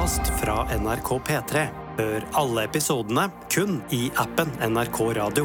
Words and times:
podkast 0.00 0.32
fra 0.40 0.64
NRK 0.78 1.08
P3. 1.26 1.66
Hør 1.98 2.22
alle 2.40 2.62
episodene 2.64 3.26
kun 3.52 3.82
i 3.92 4.06
appen 4.16 4.48
NRK 4.64 5.00
Radio. 5.18 5.44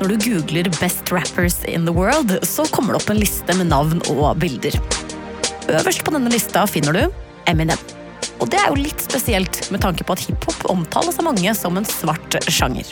Når 0.00 0.08
du 0.08 0.16
googler 0.20 0.68
'Best 0.68 1.08
Rappers 1.12 1.64
in 1.64 1.86
the 1.86 1.94
World', 1.94 2.44
så 2.44 2.66
kommer 2.70 2.92
det 2.92 3.02
opp 3.02 3.10
en 3.10 3.16
liste 3.16 3.56
med 3.56 3.70
navn 3.72 4.02
og 4.10 4.36
bilder. 4.38 4.76
Øverst 5.68 6.04
på 6.04 6.12
denne 6.12 6.28
lista 6.28 6.66
finner 6.66 6.92
du 6.92 7.12
Eminem. 7.46 7.78
Og 8.40 8.50
det 8.50 8.60
er 8.60 8.68
jo 8.68 8.82
litt 8.82 9.00
spesielt 9.00 9.70
med 9.70 9.80
tanke 9.80 10.04
på 10.04 10.12
at 10.12 10.20
hiphop 10.20 10.68
omtales 10.68 11.18
av 11.18 11.24
mange 11.24 11.54
som 11.54 11.76
en 11.76 11.84
svart 11.84 12.36
sjanger. 12.52 12.84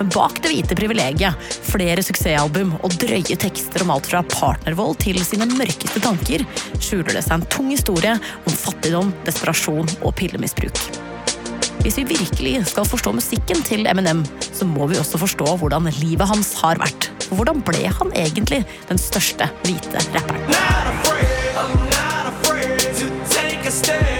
Men 0.00 0.08
bak 0.14 0.38
det 0.40 0.48
hvite 0.48 0.76
privilegiet, 0.78 1.50
flere 1.68 2.00
suksessalbum 2.04 2.72
og 2.80 2.94
drøye 3.02 3.36
tekster 3.36 3.84
om 3.84 3.92
alt 3.92 4.08
fra 4.08 4.22
partnervold 4.32 4.96
til 5.04 5.20
sine 5.20 5.44
mørkeste 5.50 6.00
tanker, 6.00 6.46
skjuler 6.80 7.18
det 7.18 7.24
seg 7.26 7.36
en 7.36 7.44
tung 7.52 7.68
historie 7.68 8.14
om 8.16 8.54
fattigdom, 8.62 9.12
desperasjon 9.28 9.92
og 10.00 10.14
pillemisbruk. 10.16 10.80
Hvis 11.84 11.96
vi 12.00 12.06
virkelig 12.10 12.54
skal 12.72 12.88
forstå 12.88 13.12
musikken 13.16 13.60
til 13.64 13.86
Eminem, 13.88 14.24
så 14.40 14.68
må 14.68 14.88
vi 14.88 14.98
også 15.00 15.20
forstå 15.20 15.56
hvordan 15.60 15.88
livet 16.00 16.28
hans 16.28 16.54
har 16.60 16.80
vært. 16.80 17.08
Og 17.30 17.40
hvordan 17.40 17.60
ble 17.64 17.84
han 18.00 18.12
egentlig 18.16 18.64
den 18.88 19.00
største 19.00 19.48
hvite 19.64 20.00
rapperen? 20.14 20.48
not 20.48 20.88
afraid. 20.92 21.28
I'm 21.60 21.76
not 21.92 22.32
afraid 22.32 22.80
to 23.00 23.06
take 23.28 23.68
a 23.68 23.70
stand. 23.70 24.19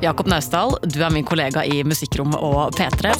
Jakob 0.00 0.30
Naustdal, 0.32 0.78
du 0.88 1.02
er 1.04 1.12
min 1.12 1.26
kollega 1.28 1.60
i 1.68 1.82
Musikkrommet 1.84 2.40
og 2.40 2.72
P3. 2.78 3.12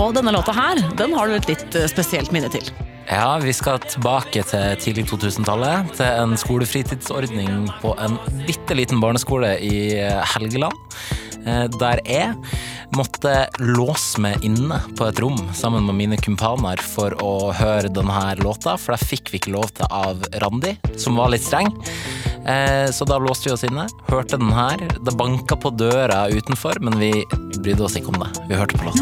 Og 0.00 0.14
denne 0.16 0.32
låta 0.32 0.54
her, 0.56 0.80
den 0.96 1.12
har 1.16 1.28
du 1.28 1.34
et 1.36 1.48
litt 1.50 1.76
eh, 1.76 1.88
spesielt 1.90 2.32
minne 2.32 2.48
til. 2.52 2.70
Ja, 3.10 3.34
vi 3.42 3.52
skal 3.52 3.80
tilbake 3.84 4.44
til 4.46 4.76
tidlig 4.80 5.04
2000-tallet. 5.10 5.92
Til 5.98 6.06
en 6.22 6.36
skolefritidsordning 6.40 7.66
på 7.82 7.92
en 8.00 8.16
bitte 8.46 8.76
liten 8.78 9.02
barneskole 9.02 9.56
i 9.66 9.74
eh, 9.98 10.22
Helgeland. 10.32 10.78
eh, 11.44 11.66
Der 11.76 12.00
jeg 12.06 12.32
måtte 12.96 13.46
låse 13.58 14.20
meg 14.22 14.42
inne 14.44 14.80
på 14.98 15.06
et 15.08 15.20
rom 15.22 15.38
sammen 15.54 15.86
med 15.86 15.94
mine 15.98 16.16
kumpaner 16.20 16.80
for 16.82 17.14
å 17.22 17.52
høre 17.54 17.88
denne 17.92 18.34
låta, 18.42 18.76
for 18.78 18.94
det 18.96 19.06
fikk 19.06 19.30
vi 19.32 19.40
ikke 19.40 19.54
lov 19.54 19.70
til 19.76 19.86
av 19.90 20.22
Randi, 20.42 20.76
som 20.98 21.16
var 21.18 21.30
litt 21.34 21.44
streng. 21.46 21.70
Eh, 22.46 22.90
Så 22.90 23.04
da 23.04 23.18
låste 23.18 23.48
vi 23.48 23.54
oss 23.54 23.64
inne, 23.64 23.86
hørte 24.08 24.38
den 24.40 24.52
her. 24.52 24.76
Det 25.04 25.12
banka 25.16 25.56
på 25.56 25.70
døra 25.76 26.28
utenfor, 26.32 26.80
men 26.80 26.98
vi 26.98 27.12
brydde 27.60 27.84
oss 27.84 27.96
ikke 27.96 28.08
om 28.14 28.20
det. 28.24 28.30
Vi 28.48 28.54
hørte 28.54 28.78
på 28.78 28.84
låta. 28.88 28.98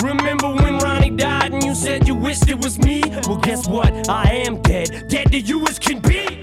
Remember 0.00 0.48
when 0.54 0.78
Ronnie 0.78 1.10
died 1.10 1.52
and 1.52 1.64
you 1.64 1.74
said 1.74 2.06
you 2.06 2.14
wished 2.14 2.48
it 2.48 2.62
was 2.62 2.78
me? 2.78 3.02
Well, 3.26 3.36
guess 3.36 3.66
what? 3.66 3.92
I 4.08 4.44
am 4.46 4.62
dead. 4.62 5.08
Dead 5.08 5.26
to 5.32 5.38
you 5.38 5.64
can 5.80 6.00
be. 6.00 6.37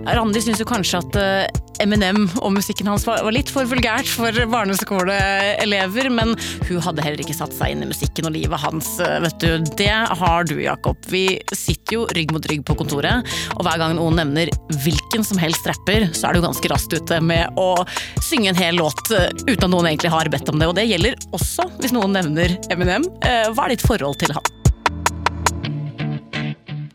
Randi 0.00 0.40
syns 0.42 0.60
jo 0.62 0.66
kanskje 0.68 1.00
at 1.02 1.18
eh, 1.20 1.60
Eminem 1.82 2.24
og 2.42 2.52
musikken 2.54 2.86
hans 2.86 3.04
var 3.08 3.24
litt 3.34 3.50
for 3.50 3.66
vulgært 3.68 4.08
for 4.08 4.36
barneskoleelever, 4.52 6.10
men 6.14 6.34
hun 6.68 6.82
hadde 6.84 7.04
heller 7.04 7.22
ikke 7.24 7.36
satt 7.36 7.54
seg 7.56 7.74
inn 7.74 7.82
i 7.84 7.88
musikken 7.90 8.28
og 8.28 8.36
livet 8.36 8.62
hans. 8.62 8.94
eh, 9.02 9.18
vet 9.24 9.38
du. 9.42 9.74
Det 9.78 9.90
har 10.22 10.48
du, 10.48 10.56
Jakob. 10.62 11.00
Vi 11.12 11.24
sitter 11.50 11.96
jo 11.98 12.06
rygg 12.16 12.34
mot 12.34 12.48
rygg 12.50 12.64
på 12.68 12.76
kontoret, 12.78 13.28
og 13.56 13.66
hver 13.66 13.80
gang 13.82 13.96
noen 13.98 14.20
nevner 14.20 14.52
hvilken 14.84 15.26
som 15.26 15.40
helst 15.42 15.66
rapper, 15.68 16.08
så 16.16 16.28
er 16.28 16.38
du 16.38 16.46
ganske 16.46 16.72
raskt 16.72 16.96
ute 16.96 17.20
med 17.24 17.60
å 17.60 17.74
synge 18.22 18.52
en 18.52 18.62
hel 18.62 18.80
låt 18.80 19.12
eh, 19.12 19.30
uten 19.46 19.68
at 19.68 19.72
noen 19.72 19.92
egentlig 19.92 20.14
har 20.14 20.32
bedt 20.32 20.52
om 20.52 20.62
det. 20.62 20.70
Og 20.70 20.78
det 20.78 20.88
gjelder 20.88 21.18
også 21.36 21.68
hvis 21.80 21.94
noen 21.96 22.16
nevner 22.16 22.58
Eminem. 22.72 23.06
Hva 23.22 23.66
er 23.66 23.74
ditt 23.74 23.84
forhold 23.86 24.20
til 24.22 24.34
han? 24.36 24.58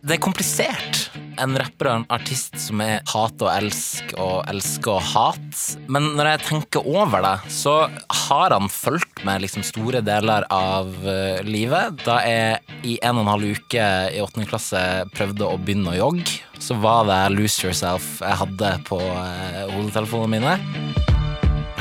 det 0.07 0.15
er 0.15 0.23
komplisert. 0.23 1.06
En 1.41 1.57
rapper 1.59 1.89
og 1.89 1.99
en 1.99 2.05
artist 2.13 2.55
som 2.61 2.81
er 2.81 3.01
hat 3.11 3.43
og 3.43 3.49
elsk 3.51 4.13
og 4.17 4.41
elsker 4.49 4.95
og 4.95 5.03
hat. 5.11 5.61
Men 5.91 6.11
når 6.17 6.31
jeg 6.31 6.43
tenker 6.47 6.87
over 6.89 7.23
det, 7.25 7.35
så 7.53 7.75
har 8.25 8.55
han 8.55 8.69
fulgt 8.71 9.23
med 9.27 9.43
liksom 9.43 9.65
store 9.65 10.01
deler 10.05 10.47
av 10.53 10.89
eh, 11.05 11.43
livet. 11.45 12.01
Da 12.05 12.19
jeg 12.25 12.79
i 12.87 12.97
en 13.01 13.19
og 13.19 13.25
en 13.25 13.33
halv 13.35 13.57
uke 13.57 13.87
i 14.13 14.23
åttende 14.23 14.49
klasse 14.49 14.81
prøvde 15.13 15.47
å 15.47 15.59
begynne 15.61 15.93
å 15.93 15.99
jogge, 15.99 16.39
så 16.59 16.77
var 16.81 17.05
det 17.09 17.19
Lose 17.35 17.65
Yourself 17.65 18.17
jeg 18.23 18.41
hadde 18.41 18.73
på 18.89 19.01
eh, 19.01 19.63
hodetelefonene 19.75 20.37
mine. 20.37 20.95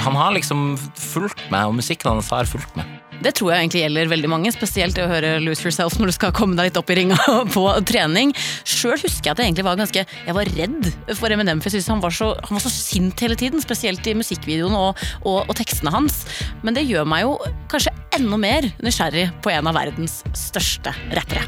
Han 0.06 0.14
har 0.14 0.36
liksom 0.36 0.76
fulgt 0.94 1.40
med, 1.50 1.66
og 1.66 1.80
musikken 1.80 2.12
hans 2.12 2.30
har 2.30 2.46
fulgt 2.46 2.76
med. 2.78 2.95
Det 3.24 3.32
tror 3.38 3.52
jeg 3.52 3.64
egentlig 3.64 3.82
gjelder 3.82 4.10
veldig 4.12 4.30
mange, 4.30 4.52
spesielt 4.54 4.96
det 4.96 5.04
å 5.06 5.10
høre 5.10 5.36
Lose 5.42 5.64
Yourself 5.64 5.96
når 5.98 6.10
du 6.10 6.14
skal 6.16 6.34
komme 6.36 6.56
deg 6.58 6.68
litt 6.68 6.80
opp 6.80 6.90
i 6.92 6.98
ringa 6.98 7.16
på 7.56 7.64
trening. 7.88 8.34
Sjøl 8.68 8.98
husker 9.00 9.30
jeg 9.30 9.34
at 9.34 9.42
jeg 9.42 9.50
egentlig 9.50 9.66
var 9.66 9.78
ganske 9.80 10.04
Jeg 10.06 10.36
var 10.36 10.50
redd 10.58 10.90
for 11.16 11.32
Eminem, 11.32 11.62
for 11.62 11.70
jeg 11.70 11.82
synes 11.82 11.92
han 11.94 12.04
han 12.06 12.58
var 12.58 12.64
så 12.64 12.72
sint 12.72 13.20
hele 13.24 13.38
tiden. 13.38 13.62
Spesielt 13.62 14.06
i 14.06 14.16
musikkvideoene 14.18 14.82
og, 14.88 15.06
og, 15.24 15.38
og 15.46 15.54
tekstene 15.58 15.92
hans. 15.94 16.24
Men 16.62 16.76
det 16.76 16.86
gjør 16.86 17.08
meg 17.08 17.24
jo 17.24 17.36
kanskje 17.72 17.94
enda 18.16 18.40
mer 18.40 18.68
nysgjerrig 18.84 19.28
på 19.44 19.52
en 19.52 19.70
av 19.70 19.76
verdens 19.76 20.20
største 20.36 20.92
rappere. 21.16 21.46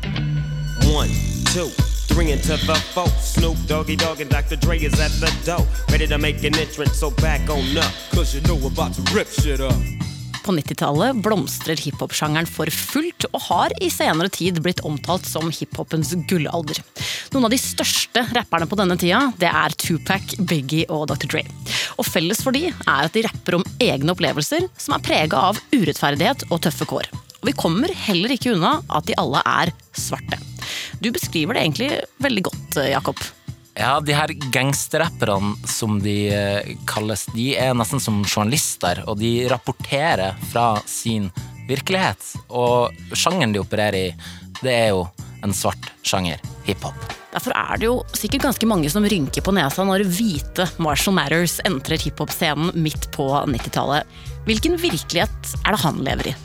One, 0.88 1.12
two, 1.52 1.68
Ringing 2.16 2.40
to 2.48 2.56
the 2.56 2.74
folk, 2.94 3.12
Snoop 3.20 3.56
Doggy 3.68 3.94
Dogg 3.94 4.20
and 4.20 4.30
Dr. 4.30 4.56
Dre 4.56 4.78
is 4.78 4.98
at 4.98 5.12
the 5.20 5.30
door. 5.44 5.64
Ready 5.90 6.06
to 6.08 6.18
make 6.18 6.42
an 6.42 6.58
entrance, 6.58 6.98
so 6.98 7.10
back 7.10 7.48
on 7.48 7.78
up. 7.78 7.92
Cause 8.10 8.34
you 8.34 8.40
know 8.40 8.56
we're 8.56 8.72
about 8.72 8.94
to 8.94 9.02
rip 9.14 9.28
shit 9.28 9.60
up. 9.60 9.76
På 10.48 10.54
90-tallet 10.56 11.18
blomstrer 11.20 11.76
hiphop-sjangeren 11.76 12.46
for 12.48 12.72
fullt, 12.72 13.26
og 13.36 13.42
har 13.50 13.72
i 13.84 13.90
senere 13.92 14.30
tid 14.32 14.62
blitt 14.64 14.80
omtalt 14.80 15.28
som 15.28 15.50
hiphopens 15.52 16.14
gullalder. 16.30 16.80
Noen 17.34 17.50
av 17.50 17.52
de 17.52 17.58
største 17.60 18.22
rapperne 18.32 18.64
på 18.70 18.78
denne 18.80 18.96
tida, 18.96 19.26
det 19.36 19.50
er 19.52 19.76
Tupac, 19.76 20.38
Biggie 20.40 20.88
og 20.88 21.10
Dr. 21.12 21.28
Dre. 21.34 21.44
Og 22.00 22.08
felles 22.08 22.40
for 22.40 22.56
de 22.56 22.70
er 22.70 22.80
at 22.96 23.12
de 23.12 23.26
rapper 23.28 23.58
om 23.58 23.68
egne 23.76 24.14
opplevelser 24.16 24.70
som 24.80 24.96
er 24.96 25.04
prega 25.04 25.44
av 25.50 25.60
urettferdighet 25.74 26.48
og 26.48 26.62
tøffe 26.64 26.88
kår. 26.88 27.12
Og 27.42 27.50
vi 27.50 27.58
kommer 27.66 27.92
heller 28.08 28.32
ikke 28.32 28.56
unna 28.56 28.78
at 28.88 29.04
de 29.04 29.20
alle 29.20 29.44
er 29.44 29.76
svarte. 29.92 30.40
Du 31.04 31.12
beskriver 31.12 31.58
det 31.58 31.66
egentlig 31.66 31.92
veldig 32.24 32.48
godt, 32.48 32.86
Jakob. 32.88 33.20
Ja, 33.78 34.00
de 34.02 34.14
her 34.16 34.32
gangsterrapperne 34.50 35.54
som 35.70 36.00
de 36.02 36.16
eh, 36.34 36.72
kalles, 36.90 37.28
de 37.30 37.52
er 37.54 37.76
nesten 37.78 38.02
som 38.02 38.24
journalister, 38.24 39.04
og 39.06 39.20
de 39.20 39.46
rapporterer 39.52 40.34
fra 40.50 40.72
sin 40.82 41.28
virkelighet. 41.68 42.32
Og 42.50 42.90
sjangeren 43.14 43.54
de 43.54 43.62
opererer 43.62 43.98
i, 44.00 44.32
det 44.64 44.74
er 44.74 44.90
jo 44.96 45.04
en 45.46 45.54
svart 45.54 45.92
sjanger, 46.02 46.42
hiphop. 46.66 47.14
Derfor 47.30 47.54
er 47.54 47.78
det 47.78 47.86
jo 47.86 48.00
sikkert 48.18 48.48
ganske 48.48 48.66
mange 48.66 48.90
som 48.90 49.06
rynker 49.06 49.46
på 49.46 49.54
nesa 49.54 49.86
når 49.86 50.08
hvite 50.10 50.66
Marshall 50.82 51.14
Matters 51.14 51.60
entrer 51.68 52.02
hiphop-scenen 52.02 52.74
midt 52.74 53.06
på 53.14 53.30
90-tallet. 53.46 54.18
Hvilken 54.48 54.74
virkelighet 54.82 55.54
er 55.62 55.76
det 55.76 55.82
han 55.84 56.02
lever 56.02 56.32
i? 56.32 56.36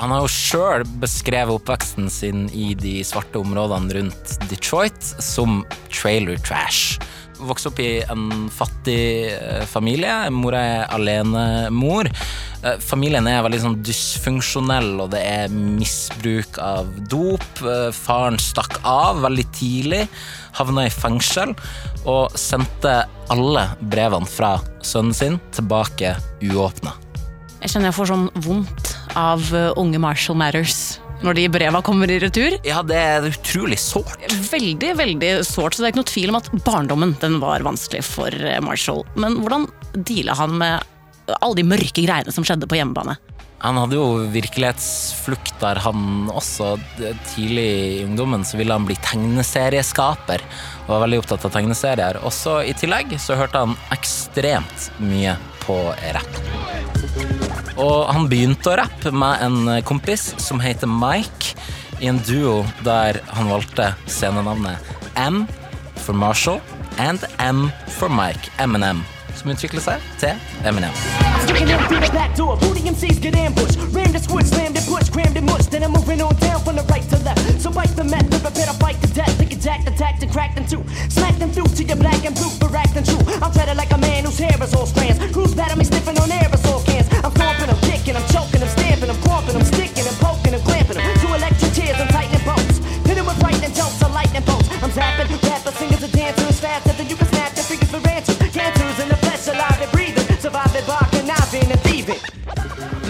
Han 0.00 0.14
har 0.14 0.22
jo 0.24 0.32
sjøl 0.32 0.84
beskrevet 1.02 1.52
oppveksten 1.58 2.06
sin 2.12 2.46
i 2.56 2.72
de 2.78 3.02
svarte 3.04 3.40
områdene 3.42 3.98
rundt 3.98 4.36
Detroit 4.48 4.96
som 5.20 5.60
trailer 5.92 6.40
trash. 6.40 6.96
Vokste 7.40 7.68
opp 7.68 7.80
i 7.84 7.90
en 8.08 8.48
fattig 8.52 9.28
eh, 9.32 9.64
familie. 9.68 10.12
Mora 10.32 10.60
er 10.60 10.94
alenemor. 10.96 12.08
Eh, 12.08 12.80
Familien 12.84 13.28
er 13.28 13.44
veldig 13.44 13.60
sånn 13.60 13.78
dysfunksjonell, 13.84 14.90
og 15.04 15.12
det 15.14 15.20
er 15.24 15.52
misbruk 15.52 16.56
av 16.64 16.88
dop. 17.12 17.46
Eh, 17.60 17.88
Faren 17.96 18.40
stakk 18.40 18.80
av 18.88 19.20
veldig 19.24 19.46
tidlig, 19.56 20.06
havna 20.56 20.86
i 20.88 20.92
fengsel 20.92 21.52
og 22.08 22.36
sendte 22.40 23.02
alle 23.32 23.68
brevene 23.92 24.28
fra 24.28 24.56
sønnen 24.80 25.16
sin 25.16 25.40
tilbake 25.56 26.16
uåpna. 26.44 26.96
Jeg 27.60 27.74
kjenner 27.74 27.90
jeg 27.90 27.98
får 28.00 28.12
sånn 28.14 28.28
vondt 28.40 28.89
av 29.18 29.46
uh, 29.54 29.70
unge 29.80 30.00
Marshall 30.02 30.38
Matters 30.40 31.00
når 31.20 31.36
de 31.36 31.48
breva 31.52 31.82
kommer 31.84 32.08
i 32.08 32.16
retur. 32.22 32.54
Ja, 32.64 32.80
det 32.86 32.96
er 32.96 33.26
utrolig 33.28 33.76
sårt. 33.80 34.22
Veldig, 34.48 34.94
veldig 34.96 35.32
sårt, 35.44 35.76
så 35.76 35.82
det 35.82 35.90
er 35.90 35.92
ikke 35.92 36.00
noe 36.00 36.12
tvil 36.12 36.32
om 36.32 36.38
at 36.38 36.48
barndommen 36.64 37.12
den 37.20 37.36
var 37.42 37.66
vanskelig 37.66 38.04
for 38.08 38.32
uh, 38.32 38.56
Marshall. 38.64 39.04
Men 39.20 39.40
hvordan 39.42 39.68
deala 39.96 40.38
han 40.38 40.56
med 40.60 41.36
alle 41.40 41.60
de 41.60 41.66
mørke 41.66 42.02
greiene 42.02 42.32
som 42.34 42.46
skjedde 42.46 42.68
på 42.70 42.80
hjemmebane? 42.80 43.18
Han 43.60 43.76
hadde 43.76 43.98
jo 43.98 44.04
virkelighetsflukt 44.32 45.58
der, 45.60 45.82
han 45.84 46.30
også. 46.32 46.72
Tidlig 47.34 47.66
i 47.68 48.04
ungdommen 48.06 48.44
så 48.48 48.56
ville 48.56 48.72
han 48.72 48.88
bli 48.88 48.96
tegneserieskaper. 49.04 50.44
Og 50.86 50.94
var 50.94 51.04
veldig 51.04 51.20
opptatt 51.20 51.44
av 51.44 51.52
tegneserier. 51.58 52.22
Også 52.24 52.62
i 52.64 52.72
tillegg 52.72 53.12
så 53.20 53.36
hørte 53.36 53.66
han 53.66 53.76
ekstremt 53.92 54.88
mye 55.04 55.36
på 55.66 55.76
rapp. 56.16 57.49
Og 57.80 58.10
han 58.12 58.28
begynte 58.28 58.72
å 58.72 58.80
rappe 58.82 59.12
med 59.12 59.44
en 59.46 59.76
kompis 59.88 60.32
som 60.42 60.60
heter 60.60 60.90
Mike. 60.90 61.54
i 62.00 62.06
en 62.06 62.20
duo 62.26 62.64
der 62.84 63.20
han 63.26 63.48
valgte 63.48 63.94
scenenavnet 64.06 64.78
M 65.16 65.46
for 65.96 66.12
Marshall 66.12 66.60
and 66.98 67.24
M 67.38 67.70
for 67.88 68.08
Mike 68.08 68.50
Eminem, 68.58 69.04
som 69.36 69.52
utvikler 69.52 69.84
seg 69.84 70.06
til 70.20 70.64
Eminem. 70.64 70.96
I'm 75.80 75.92
moving 75.92 76.20
like 83.76 83.92
a 83.92 83.98
man 83.98 84.24
whose 84.24 84.38
hair 84.38 84.56
is 84.62 84.74
all 84.74 84.86
strands. 84.86 85.18
Crews 85.32 85.54
battle 85.54 85.76
me 85.76 85.84
sniffing 85.84 86.18
on 86.18 86.30
aerosol 86.30 86.59
stamping, 89.50 89.56
I'm 89.56 89.56
clomping, 89.56 89.56
I'm 89.56 89.64
sticking, 89.64 89.89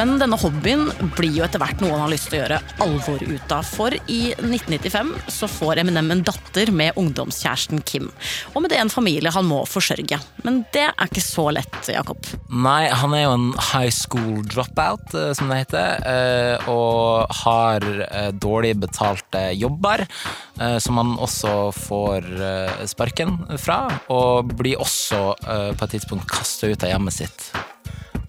Men 0.01 0.15
denne 0.17 0.39
hobbyen 0.41 0.87
blir 1.13 1.35
jo 1.35 1.43
etter 1.45 1.61
hvert 1.61 1.83
noe 1.83 1.93
han 1.93 2.07
har 2.07 2.09
lyst 2.09 2.31
til 2.31 2.39
å 2.39 2.41
gjøre 2.41 2.59
alvor 2.81 3.21
ut 3.21 3.53
av. 3.53 3.67
For 3.69 3.93
i 4.09 4.21
1995 4.33 5.11
så 5.29 5.49
får 5.51 5.83
Eminem 5.83 6.09
en 6.15 6.23
datter 6.25 6.71
med 6.73 6.97
ungdomskjæresten 6.97 7.83
Kim. 7.85 8.07
Og 8.55 8.65
med 8.65 8.73
det 8.73 8.79
en 8.81 8.93
familie 8.93 9.29
han 9.35 9.45
må 9.45 9.59
forsørge. 9.69 10.17
Men 10.47 10.63
det 10.73 10.87
er 10.89 11.05
ikke 11.05 11.21
så 11.21 11.45
lett, 11.53 11.77
Jakob. 11.93 12.31
Nei, 12.49 12.89
han 12.89 13.13
er 13.13 13.27
jo 13.27 13.35
en 13.35 13.47
high 13.75 13.93
school 13.93 14.41
dropout, 14.49 15.13
eh, 15.13 15.35
som 15.37 15.53
det 15.53 15.67
heter, 15.67 16.01
eh, 16.09 16.71
og 16.73 17.29
har 17.43 17.85
eh, 18.07 18.31
dårlig 18.33 18.79
betalte 18.81 19.51
jobber, 19.53 20.07
som 20.81 20.99
han 21.01 21.15
også 21.25 21.53
får 21.73 22.27
sparken 22.91 23.39
fra, 23.61 23.79
og 24.13 24.51
blir 24.61 24.81
også 24.83 25.21
på 25.41 25.87
et 25.87 25.95
tidspunkt 25.95 26.29
kasta 26.29 26.69
ut 26.69 26.85
av 26.85 26.93
hjemmet 26.93 27.17
sitt 27.17 27.47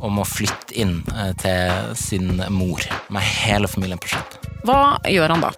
og 0.01 0.19
å 0.21 0.25
flytte 0.27 0.75
inn 0.81 0.99
eh, 1.13 1.31
til 1.41 1.95
sin 1.99 2.41
mor 2.49 2.83
med 3.13 3.21
hele 3.21 3.69
familien 3.71 4.01
på 4.01 4.11
slep. 4.11 4.37
Hva 4.67 4.97
gjør 5.09 5.35
han 5.35 5.45
da? 5.45 5.51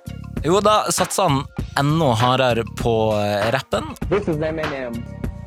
Jo, 0.44 0.60
da 0.64 0.84
satser 0.92 1.30
han 1.30 1.44
enda 1.80 2.12
hardere 2.20 2.66
på 2.80 3.16
eh, 3.18 3.50
rappen, 3.56 3.94
This 4.10 4.28
is 4.28 4.38
Eminem. 4.44 5.00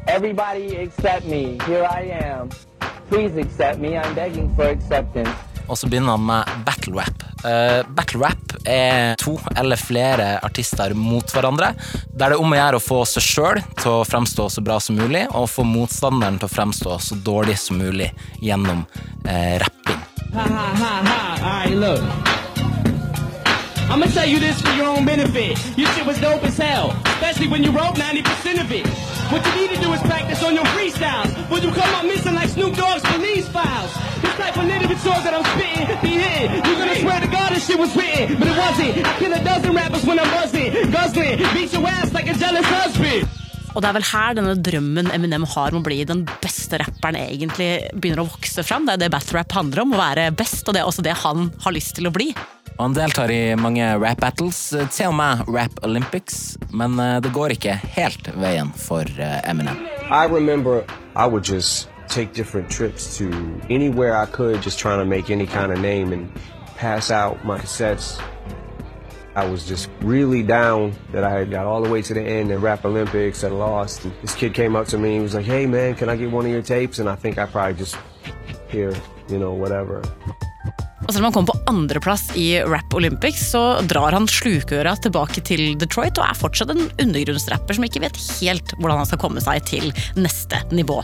Everybody 0.09 0.77
accept 0.77 1.27
me. 1.27 1.59
Here 1.67 1.85
I 1.85 2.03
am. 2.25 2.51
Please 3.11 3.37
accept 3.37 3.79
me. 3.81 3.97
I'm 3.99 4.15
begging 4.15 4.55
for 4.55 4.65
acceptance. 4.69 5.31
Og 5.69 5.79
så 5.79 5.89
begynner 5.91 6.17
han 6.17 6.27
med 6.27 6.65
battle 6.67 6.97
rap. 6.99 7.25
Uh, 7.45 7.83
battle 7.97 8.23
rap 8.23 8.55
er 8.67 9.15
to 9.21 9.37
eller 9.57 9.81
flere 9.81 10.29
artister 10.47 10.95
mot 10.99 11.35
hverandre, 11.35 11.73
der 12.13 12.31
det 12.31 12.39
er 12.39 12.43
om 12.43 12.55
å 12.55 12.59
gjøre 12.59 12.81
å 12.81 12.85
få 12.85 13.03
seg 13.09 13.27
sjøl 13.27 13.63
til 13.77 13.93
å 13.93 14.07
fremstå 14.07 14.49
så 14.57 14.65
bra 14.65 14.79
som 14.83 14.99
mulig, 14.99 15.27
og 15.35 15.51
få 15.51 15.67
motstanderen 15.67 16.41
til 16.41 16.49
å 16.49 16.55
fremstå 16.55 16.99
så 17.03 17.19
dårlig 17.27 17.59
som 17.63 17.81
mulig 17.81 18.11
gjennom 18.43 18.85
uh, 19.27 19.55
rapping. 19.63 20.03
Ha 20.37 20.43
ha 20.43 20.67
ha 20.81 20.95
ha. 21.07 21.21
Alright, 21.47 21.77
look. 21.77 22.37
I'm 23.89 24.01
gonna 24.01 24.13
tell 24.13 24.29
you 24.29 24.41
this 24.41 24.61
for 24.61 24.73
your 24.75 24.89
own 24.89 25.05
benefit. 25.07 25.57
Your 25.79 25.89
shit 25.93 26.05
was 26.05 26.21
dope 26.21 26.43
as 26.45 26.59
hell, 26.59 26.91
especially 27.07 27.49
when 27.49 27.63
you 27.63 27.71
wrote 27.71 27.95
90% 27.95 28.61
of 28.61 28.71
it. 28.73 29.16
What 29.31 29.43
you 29.47 29.55
need 29.59 29.75
to 29.75 29.81
do 29.83 29.93
is 29.93 30.01
practice 30.03 30.43
on 30.45 30.55
your 30.55 30.65
freestyles. 30.77 31.31
When 31.51 31.63
you 31.63 31.71
come 31.73 31.93
up 31.99 32.05
missing 32.05 32.35
like 32.35 32.49
Snoop 32.49 32.77
Dogg's 32.77 33.03
police 33.03 33.49
files. 33.49 33.91
This 34.23 34.35
type 34.39 34.57
of 34.57 34.67
native 34.67 35.01
songs 35.01 35.25
that 35.27 35.35
I'm 35.35 35.47
spitting 35.53 35.87
be 36.01 36.15
hitting. 36.23 36.63
You're 36.63 36.79
gonna 36.79 36.95
swear 36.95 37.21
to 37.21 37.27
God 37.27 37.53
this 37.53 37.67
shit 37.67 37.79
was 37.79 37.91
written, 37.97 38.39
but 38.39 38.47
it 38.47 38.57
wasn't. 38.57 39.05
I 39.05 39.13
kill 39.19 39.33
a 39.35 39.43
dozen 39.43 39.75
rappers 39.75 40.05
when 40.07 40.19
I'm 40.21 40.31
buzzing, 40.31 40.71
guzzling, 40.93 41.39
beat 41.55 41.73
your 41.73 41.87
ass 41.89 42.13
like 42.15 42.29
a 42.31 42.35
jealous 42.39 42.67
husband. 42.67 43.27
Og 43.75 43.83
det 43.83 43.89
er 43.91 43.97
vel 43.99 44.07
her 44.09 44.37
denne 44.39 44.55
drømmen 44.57 45.11
Eminem 45.13 45.45
har 45.53 45.75
om 45.75 45.83
å 45.83 45.85
bli 45.85 45.99
den 46.09 46.23
beste 46.41 46.79
rapperen 46.81 47.19
egentlig 47.21 47.91
begynner 47.99 48.23
å 48.23 48.31
vokse 48.31 48.63
fram. 48.65 48.87
Det 48.87 48.95
er 48.95 49.03
det 49.05 49.11
battle 49.13 49.43
handler 49.53 49.83
om, 49.83 49.93
å 49.93 50.01
være 50.01 50.31
best, 50.39 50.63
og 50.65 50.73
det 50.73 50.81
er 50.81 50.89
også 50.89 51.05
det 51.05 51.19
han 51.27 51.51
har 51.67 51.77
lyst 51.77 51.99
til 51.99 52.09
å 52.09 52.15
bli. 52.15 52.31
Han 52.79 52.95
deltar 52.95 53.31
i 53.31 53.57
mange 53.57 53.99
rap 53.99 54.21
battles, 54.21 54.75
til 54.93 55.09
og 55.09 55.15
med 55.17 55.49
Rap 55.49 55.79
Olympics, 55.83 56.59
men 56.77 56.99
eh, 57.01 57.23
det 57.25 57.33
går 57.33 57.55
ikke 57.55 57.73
helt 57.97 58.29
veien 58.37 58.69
for 58.77 59.09
eh, 59.17 59.51
Eminem. 59.51 59.79
I 60.11 60.27
remember 60.29 60.85
I 61.17 61.27
would 61.27 61.45
just 61.45 61.89
take 62.09 62.35
different 62.35 62.71
trips 62.71 63.17
to 63.19 63.25
anywhere 63.71 64.15
I 64.23 64.27
could, 64.27 64.63
just 64.63 64.79
trying 64.79 64.99
to 64.99 65.07
make 65.07 65.31
any 65.31 65.47
kind 65.47 65.73
of 65.73 65.79
name 65.81 66.13
and 66.13 66.29
pass 66.77 67.11
out 67.11 67.45
my 67.45 67.59
cassettes. 67.59 68.21
I 69.35 69.49
was 69.51 69.67
just 69.69 69.89
really 70.01 70.43
down 70.43 70.93
that 71.13 71.25
I 71.25 71.31
had 71.31 71.51
got 71.51 71.67
all 71.67 71.83
the 71.83 71.91
way 71.91 72.03
to 72.03 72.15
the 72.15 72.23
end 72.23 72.51
at 72.51 72.61
Rap 72.61 72.85
Olympics, 72.85 73.41
had 73.41 73.53
lost. 73.53 74.05
And 74.05 74.13
this 74.21 74.35
kid 74.35 74.53
came 74.55 74.77
up 74.77 74.87
to 74.89 74.99
me 74.99 75.15
and 75.15 75.23
was 75.23 75.35
like, 75.35 75.47
hey 75.47 75.67
man, 75.67 75.95
can 75.95 76.11
I 76.11 76.17
get 76.17 76.31
one 76.31 76.45
of 76.45 76.53
your 76.53 76.63
tapes? 76.63 76.99
And 76.99 77.09
I 77.09 77.17
think 77.17 77.39
I 77.39 77.47
probably 77.47 77.75
just, 77.75 77.97
here, 78.69 78.95
you 79.29 79.39
know, 79.39 79.53
whatever. 79.53 80.03
Og 81.07 81.15
selv 81.15 81.23
om 81.23 81.29
han 81.29 81.35
kom 81.37 81.47
på 81.47 81.59
andreplass 81.71 82.25
i 82.35 82.49
Rap 82.67 82.95
Olympics, 82.99 83.45
så 83.53 83.79
drar 83.87 84.15
han 84.17 84.27
slukøra 84.31 84.97
tilbake 85.05 85.43
til 85.47 85.77
Detroit 85.79 86.19
og 86.19 86.27
er 86.27 86.39
fortsatt 86.39 86.73
en 86.75 86.89
undergrunnsrapper 87.03 87.79
som 87.79 87.87
ikke 87.87 88.03
vet 88.03 88.19
helt 88.41 88.75
hvordan 88.81 88.99
han 89.03 89.09
skal 89.09 89.23
komme 89.23 89.43
seg 89.45 89.63
til 89.71 89.93
neste 90.19 90.59
nivå. 90.75 90.99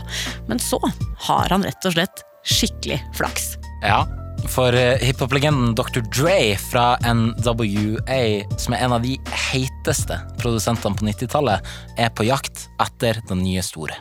Men 0.49 0.59
så 0.59 0.81
har 1.29 1.55
han 1.55 1.63
rett 1.63 1.87
og 1.87 1.95
slett 1.95 2.25
skikkelig 2.43 2.99
flaks. 3.15 3.53
Ja, 3.83 4.03
for 4.51 4.75
eh, 4.75 4.99
hiphop-legenden 4.99 5.71
Dr. 5.79 6.03
Dre 6.11 6.57
fra 6.59 6.97
NWA, 7.07 8.43
som 8.59 8.75
er 8.75 8.83
en 8.83 8.97
av 8.99 9.07
de 9.07 9.15
heiteste 9.53 10.19
produsentene 10.41 10.99
på 10.99 11.07
90-tallet, 11.07 11.73
er 11.95 12.11
på 12.11 12.27
jakt 12.27 12.67
etter 12.83 13.23
den 13.31 13.45
nye 13.45 13.63
store. 13.63 13.95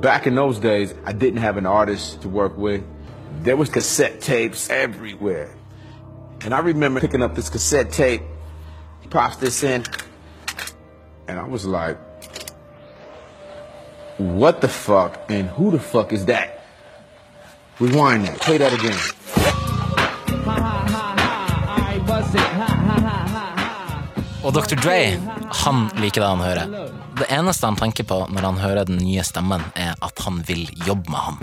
Back 0.00 0.26
in 0.26 0.34
those 0.34 0.58
days, 0.58 0.94
I 1.06 1.12
didn't 1.12 1.44
have 1.44 1.58
an 1.58 1.66
artist 1.66 2.22
to 2.22 2.28
work 2.28 2.56
with. 2.56 2.82
There 3.46 3.56
was 3.56 3.70
cassette 3.70 4.20
tapes 4.20 4.68
everywhere. 4.70 5.54
And 6.44 6.52
I 6.52 6.58
remember 6.58 6.98
picking 7.00 7.22
up 7.22 7.36
this 7.36 7.48
cassette 7.48 7.92
tape, 7.92 8.22
he 9.02 9.08
pops 9.08 9.36
this 9.36 9.62
in, 9.62 9.84
and 11.28 11.38
I 11.38 11.44
was 11.44 11.64
like, 11.64 11.96
what 14.18 14.60
the 14.60 14.66
fuck 14.66 15.30
and 15.30 15.48
who 15.48 15.70
the 15.70 15.78
fuck 15.78 16.12
is 16.12 16.24
that? 16.26 16.58
Rewind 17.78 18.26
that, 18.26 18.40
play 18.40 18.58
that 18.58 18.72
again. 18.72 18.98
Og 24.42 24.52
Dr. 24.54 24.76
Dre, 24.76 25.20
han 25.64 25.88
liker 26.02 26.20
det 26.20 26.28
han 26.28 26.42
hører. 26.42 26.90
Det 27.18 27.30
eneste 27.30 27.66
han 27.66 27.78
tenker 27.78 28.04
på 28.10 28.26
når 28.26 28.42
han 28.42 28.58
hører 28.58 28.90
den 28.90 28.98
nye 28.98 29.22
stemmen, 29.22 29.62
er 29.74 29.94
at 30.02 30.18
han 30.26 30.42
vil 30.50 30.66
jobbe 30.86 31.10
med 31.14 31.18
han. 31.28 31.38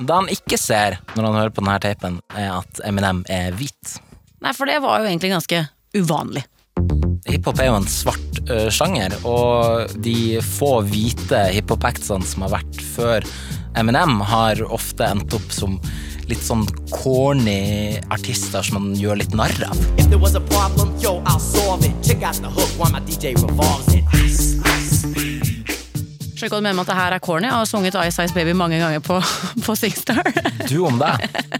Det 0.00 0.16
han 0.16 0.30
ikke 0.32 0.56
ser 0.60 0.96
når 1.12 1.26
han 1.26 1.36
hører 1.36 1.52
på 1.52 1.64
denne 1.64 1.80
teipen, 1.82 2.20
er 2.32 2.54
at 2.56 2.80
Eminem 2.88 3.20
er 3.28 3.52
hvit. 3.56 3.98
Nei, 4.40 4.54
for 4.56 4.70
det 4.70 4.78
var 4.80 5.02
jo 5.02 5.10
egentlig 5.10 5.34
ganske 5.34 5.62
uvanlig. 5.96 6.44
Hiphop 7.28 7.60
er 7.60 7.68
jo 7.68 7.76
en 7.76 7.88
svart 7.90 8.38
ø, 8.48 8.62
sjanger, 8.72 9.12
og 9.28 9.92
de 10.00 10.40
få 10.44 10.78
hvite 10.88 11.42
hiphop-actsene 11.52 12.24
som 12.26 12.46
har 12.46 12.54
vært 12.56 12.80
før 12.94 13.26
Eminem, 13.78 14.16
har 14.26 14.62
ofte 14.72 15.04
endt 15.06 15.36
opp 15.36 15.52
som 15.54 15.76
litt 16.30 16.42
sånn 16.46 16.64
corny 16.94 17.98
artister 18.14 18.64
som 18.66 18.80
man 18.80 18.96
gjør 18.98 19.20
litt 19.20 19.36
narr 19.36 19.52
av. 19.68 19.78
If 19.98 20.08
there 20.08 20.18
was 20.22 20.34
a 20.38 20.40
problem, 20.40 20.94
yo, 21.02 21.18
I'll 21.26 21.42
solve 21.42 21.84
it. 21.84 21.94
Check 22.06 22.22
out 22.22 22.40
the 22.40 22.48
hook 22.48 22.70
while 22.80 22.90
my 22.90 23.00
DJ 23.04 23.34
revolves 23.36 23.94
it. 23.94 24.04
Ice, 24.14 24.56
ice. 24.64 24.69
Skjønner 26.40 26.54
ikke 26.54 26.56
hva 26.56 26.62
du 26.62 26.64
mener 26.70 26.76
med 26.78 26.86
at 26.86 26.90
det 26.90 26.96
her 26.96 27.12
er 27.12 27.20
corny. 27.20 27.44
Jeg 27.44 27.52
har 27.52 27.66
sunget 27.68 27.96
Ice 28.00 28.24
Ice 28.24 28.32
Baby 28.32 28.54
mange 28.56 28.78
ganger 28.80 29.02
på, 29.04 29.18
på 29.66 29.74
Singstar. 29.76 30.24
Du 30.70 30.78
om 30.88 30.96
det. 30.96 31.10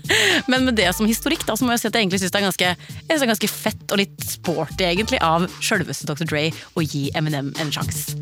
Men 0.51 0.65
med 0.65 0.79
det 0.81 0.87
som 0.97 1.05
historikk, 1.05 1.45
da, 1.45 1.53
så 1.53 1.67
må 1.69 1.75
jeg 1.75 1.83
si 1.83 1.89
at 1.91 1.99
jeg 1.99 2.07
egentlig 2.07 2.21
syns 2.23 2.33
det 2.33 2.41
er 2.41 2.47
ganske, 2.47 2.71
det 3.11 3.19
er 3.19 3.29
ganske 3.29 3.51
fett 3.53 3.93
og 3.93 4.01
litt 4.01 4.25
sporty 4.25 4.87
egentlig 4.89 5.21
av 5.21 5.45
sjølveste 5.61 6.09
Dr. 6.09 6.25
Dre 6.31 6.47
å 6.81 6.87
gi 6.87 7.11
Eminem 7.13 7.53
en 7.61 7.75
sjanse. 7.77 8.17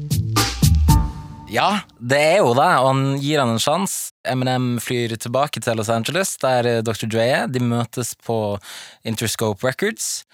Ja, 1.46 1.68
det 2.02 2.18
er 2.32 2.42
jo 2.42 2.50
det, 2.58 2.66
og 2.82 2.90
han 2.90 3.06
gir 3.22 3.38
han 3.38 3.54
en 3.54 3.62
sjanse. 3.62 4.10
Eminem 4.26 4.80
flyr 4.82 5.14
tilbake 5.14 5.62
til 5.62 5.78
Los 5.78 5.94
Angeles, 5.94 6.34
der 6.42 6.82
Dr. 6.82 7.06
Dre 7.06 7.30
er. 7.38 7.46
De 7.46 7.62
møtes 7.62 8.16
på 8.26 8.58
Interscope 9.06 9.62
Records. 9.62 10.26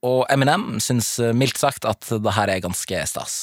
Og 0.00 0.24
Eminem 0.32 0.78
syns 0.80 1.18
mildt 1.36 1.60
sagt 1.60 1.84
at 1.84 2.08
det 2.08 2.38
her 2.40 2.56
er 2.56 2.64
ganske 2.64 3.04
stas. 3.12 3.42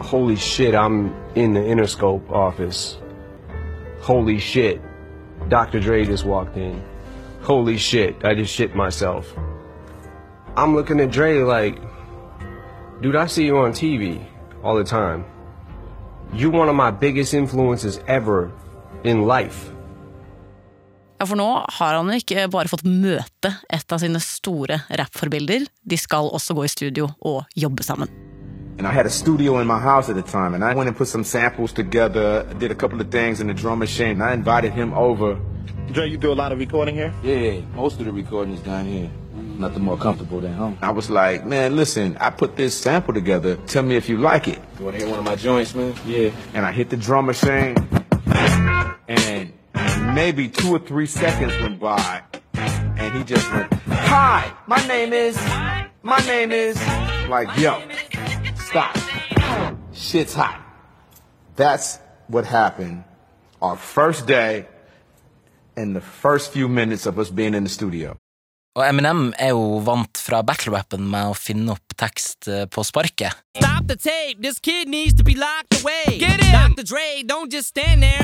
Holy 0.00 0.36
shit, 0.36 0.74
I'm 0.74 1.14
in 1.34 1.54
the 1.54 1.60
Interscope 1.60 2.30
office. 2.30 2.98
Holy 4.00 4.38
shit, 4.38 4.80
Dr. 5.48 5.80
Dre 5.80 6.04
just 6.04 6.24
walked 6.24 6.56
in. 6.56 6.82
Holy 7.42 7.76
shit, 7.78 8.24
I 8.24 8.34
just 8.34 8.52
shit 8.52 8.74
myself. 8.74 9.32
I'm 10.56 10.74
looking 10.74 11.00
at 11.00 11.10
Dre 11.10 11.42
like, 11.42 11.78
dude, 13.00 13.16
I 13.16 13.26
see 13.26 13.44
you 13.44 13.58
on 13.58 13.72
TV 13.72 14.20
all 14.62 14.76
the 14.76 14.84
time. 14.84 15.24
You're 16.32 16.50
one 16.50 16.68
of 16.68 16.76
my 16.76 16.90
biggest 16.90 17.34
influences 17.34 18.00
ever 18.06 18.50
in 19.04 19.26
life. 19.26 19.70
Ja, 21.20 21.26
For 21.26 21.36
nå 21.38 21.64
har 21.78 21.94
han 21.94 22.10
jo 22.10 22.18
ikke 22.18 22.48
bare 22.50 22.68
fått 22.68 22.82
møte 22.84 23.54
et 23.70 23.92
av 23.92 24.02
sine 24.02 24.20
store 24.20 24.80
rappforbilder, 24.90 25.68
de 25.84 25.96
skal 25.96 26.32
også 26.34 26.56
gå 26.58 26.66
i 26.66 26.72
studio 26.72 27.08
og 27.22 27.44
jobbe 27.54 27.86
sammen. 27.86 28.23
And 28.76 28.86
I 28.88 28.92
had 28.92 29.06
a 29.06 29.10
studio 29.10 29.58
in 29.60 29.66
my 29.66 29.78
house 29.78 30.08
at 30.08 30.16
the 30.16 30.22
time, 30.22 30.52
and 30.54 30.64
I 30.64 30.74
went 30.74 30.88
and 30.88 30.96
put 30.96 31.08
some 31.08 31.22
samples 31.24 31.72
together, 31.72 32.42
did 32.58 32.70
a 32.70 32.74
couple 32.74 33.00
of 33.00 33.10
things 33.10 33.40
in 33.40 33.46
the 33.46 33.54
drum 33.54 33.78
machine, 33.78 34.10
and 34.10 34.22
I 34.22 34.32
invited 34.34 34.72
him 34.72 34.92
over. 34.94 35.38
Dre, 35.92 36.08
you 36.08 36.16
do 36.16 36.32
a 36.32 36.34
lot 36.34 36.50
of 36.50 36.58
recording 36.58 36.96
here? 36.96 37.14
Yeah, 37.22 37.60
most 37.74 38.00
of 38.00 38.06
the 38.06 38.12
recording 38.12 38.54
is 38.54 38.60
done 38.60 38.86
here. 38.86 39.10
Nothing 39.34 39.82
more 39.84 39.96
comfortable 39.96 40.40
than 40.40 40.54
home. 40.54 40.76
I 40.82 40.90
was 40.90 41.08
like, 41.08 41.46
man, 41.46 41.76
listen, 41.76 42.16
I 42.18 42.30
put 42.30 42.56
this 42.56 42.76
sample 42.76 43.14
together. 43.14 43.54
Tell 43.66 43.84
me 43.84 43.94
if 43.94 44.08
you 44.08 44.18
like 44.18 44.48
it. 44.48 44.58
You 44.78 44.86
want 44.86 44.96
to 44.96 45.02
hear 45.04 45.10
one 45.10 45.20
of 45.20 45.24
my 45.24 45.36
joints, 45.36 45.72
man? 45.74 45.94
Yeah. 46.04 46.30
And 46.54 46.66
I 46.66 46.72
hit 46.72 46.90
the 46.90 46.96
drum 46.96 47.26
machine, 47.26 47.76
and 49.06 49.52
maybe 50.14 50.48
two 50.48 50.74
or 50.74 50.80
three 50.80 51.06
seconds 51.06 51.52
went 51.60 51.78
by, 51.78 52.22
and 52.54 53.14
he 53.16 53.22
just 53.22 53.48
went, 53.52 53.72
Hi, 53.86 54.52
my 54.66 54.84
name 54.88 55.12
is, 55.12 55.36
my 56.02 56.18
name 56.26 56.50
is, 56.50 56.76
like, 57.28 57.56
yo, 57.56 57.80
stop. 58.74 58.96
Shit's 59.94 60.34
hot. 60.34 60.58
That's 61.56 62.00
what 62.26 62.44
happened 62.44 63.04
our 63.62 63.76
first 63.76 64.26
day 64.26 64.66
and 65.76 65.94
the 65.94 66.00
first 66.00 66.52
few 66.52 66.68
minutes 66.68 67.06
of 67.06 67.18
us 67.18 67.30
being 67.30 67.54
in 67.54 67.62
the 67.64 67.70
studio. 67.70 68.16
Og 68.74 68.82
Eminem 68.88 69.28
er 69.38 69.52
jo 69.54 69.78
vant 69.86 70.18
fra 70.18 70.40
battle-rappen 70.42 71.04
med 71.06 71.30
å 71.30 71.34
finne 71.38 71.70
opp 71.76 71.94
tekst 71.94 72.48
eh, 72.50 72.64
på 72.66 72.82
sparket. 72.82 73.30
Stop 73.54 73.86
the 73.86 73.94
tape. 73.94 74.42
This 74.42 74.58
kid 74.58 74.88
needs 74.90 75.14
to 75.14 75.22
be 75.22 75.36
locked 75.38 75.78
away. 75.78 76.18
Get 76.18 76.42
him. 76.42 76.74
Dr. 76.74 76.82
Dre, 76.82 77.22
don't 77.22 77.52
just 77.52 77.68
stand 77.68 78.02
there, 78.02 78.23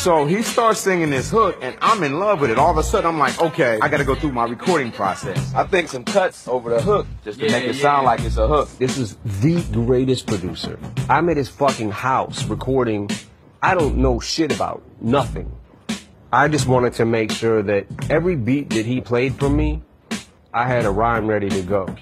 So 0.00 0.24
he 0.24 0.42
starts 0.42 0.80
singing 0.80 1.10
this 1.10 1.30
hook, 1.30 1.58
and 1.60 1.76
I'm 1.82 2.02
in 2.02 2.18
love 2.18 2.40
with 2.40 2.50
it. 2.50 2.58
All 2.58 2.70
of 2.70 2.78
a 2.78 2.82
sudden, 2.82 3.06
I'm 3.06 3.18
like, 3.18 3.38
okay, 3.38 3.78
I 3.82 3.88
gotta 3.90 4.06
go 4.06 4.14
through 4.14 4.32
my 4.32 4.46
recording 4.46 4.90
process. 4.92 5.54
I 5.54 5.64
think 5.64 5.88
some 5.90 6.04
cuts 6.04 6.48
over 6.48 6.70
the 6.70 6.80
hook 6.80 7.06
just 7.22 7.38
to 7.38 7.50
make 7.50 7.64
it 7.64 7.74
sound 7.74 8.06
like 8.06 8.20
it's 8.20 8.38
a 8.38 8.48
hook. 8.48 8.70
This 8.78 8.96
is 8.96 9.18
the 9.42 9.62
greatest 9.72 10.26
producer. 10.26 10.78
I'm 11.10 11.28
at 11.28 11.36
his 11.36 11.50
fucking 11.50 11.90
house 11.90 12.44
recording. 12.46 13.10
I 13.62 13.74
don't 13.74 13.98
know 13.98 14.20
shit 14.20 14.54
about 14.54 14.82
nothing. 15.02 15.54
I 16.32 16.48
just 16.48 16.66
wanted 16.66 16.94
to 16.94 17.04
make 17.04 17.30
sure 17.30 17.62
that 17.62 17.84
every 18.08 18.36
beat 18.36 18.70
that 18.70 18.86
he 18.86 19.02
played 19.02 19.34
for 19.34 19.50
me, 19.50 19.82
I 20.54 20.66
had 20.66 20.86
a 20.86 20.90
rhyme 20.90 21.26
ready 21.26 21.50
to 21.50 21.60
go. 21.60 21.94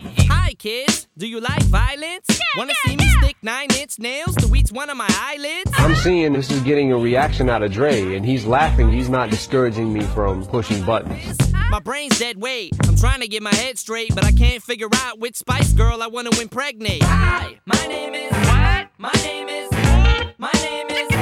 Hi, 0.59 0.63
kids. 0.63 1.07
Do 1.17 1.29
you 1.29 1.41
like 1.41 1.63
violence? 1.65 2.27
Wanna 2.57 2.73
see 2.85 2.97
me 2.97 3.09
stick 3.21 3.37
nine 3.43 3.69
inch 3.79 4.01
nails 4.01 4.35
to 4.37 4.53
each 4.57 4.73
one 4.73 4.91
of 4.91 4.97
my 4.97 5.07
eyelids? 5.09 5.71
I'm 5.75 5.95
seeing 5.95 6.33
this 6.33 6.51
is 6.51 6.61
getting 6.63 6.93
a 6.93 6.97
reaction 6.97 7.49
out 7.49 7.63
of 7.63 7.71
Dre, 7.71 8.17
and 8.17 8.27
he's 8.27 8.45
laughing. 8.45 8.91
He's 8.91 9.09
not 9.09 9.31
discouraging 9.31 9.93
me 9.93 10.01
from 10.01 10.45
pushing 10.47 10.85
buttons. 10.85 11.39
My 11.71 11.79
brain's 11.79 12.19
dead 12.19 12.41
weight. 12.43 12.73
I'm 12.89 12.97
trying 12.97 13.21
to 13.21 13.29
get 13.29 13.41
my 13.41 13.55
head 13.55 13.79
straight, 13.79 14.13
but 14.17 14.25
I 14.25 14.33
can't 14.33 14.61
figure 14.61 14.89
out 14.95 15.21
which 15.21 15.37
Spice 15.37 15.73
Girl 15.75 16.03
I 16.03 16.09
wanna 16.09 16.31
impregnate. 16.41 17.05
Hi, 17.05 17.61
my 17.65 17.87
name 17.87 18.15
is. 18.15 18.33
What? 18.33 18.89
My 18.99 19.13
name 19.23 19.49
is. 19.49 19.71
What? 19.71 20.35
My 20.39 20.51
name 20.55 20.89
is. 20.91 21.18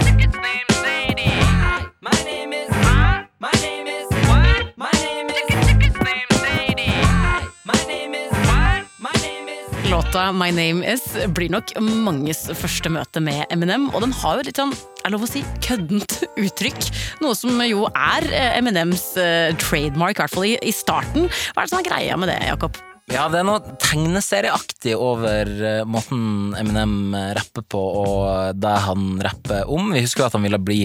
Låta 9.97 10.33
My 10.33 10.51
Name 10.53 10.93
Is 10.93 11.05
blir 11.33 11.49
nok 11.49 11.71
manges 11.81 12.43
første 12.53 12.91
møte 12.93 13.21
med 13.25 13.47
Eminem, 13.49 13.87
og 13.97 14.03
den 14.05 14.11
har 14.13 14.37
jo 14.37 14.45
litt 14.45 14.59
sånn 14.61 14.75
er 15.07 15.15
lov 15.15 15.23
å 15.25 15.29
si, 15.31 15.41
køddent 15.65 16.19
uttrykk. 16.37 16.83
Noe 17.25 17.33
som 17.39 17.57
jo 17.65 17.87
er 17.89 18.27
eh, 18.29 18.59
Eminems 18.59 19.07
eh, 19.17 19.55
trademark, 19.57 20.19
i 20.19 20.21
hvert 20.21 20.35
fall 20.35 20.45
i, 20.51 20.53
i 20.61 20.75
starten. 20.77 21.31
Hva 21.31 21.63
er 21.63 21.65
det 21.65 21.73
som 21.73 21.81
er 21.81 21.89
greia 21.89 22.19
med 22.21 22.29
det, 22.29 22.37
Jakob? 22.45 22.77
Ja, 23.09 23.25
det 23.33 23.41
er 23.41 23.49
noe 23.49 23.77
tegneserieaktig 23.81 24.93
over 25.01 25.49
eh, 25.49 25.81
måten 25.89 26.53
Eminem 26.61 27.17
rapper 27.39 27.65
på, 27.65 27.81
og 28.03 28.61
det 28.61 28.77
han 28.91 29.15
rapper 29.25 29.65
om. 29.73 29.95
Vi 29.97 30.05
husker 30.05 30.27
jo 30.27 30.29
at 30.29 30.37
han 30.37 30.45
ville 30.45 30.61
bli 30.61 30.83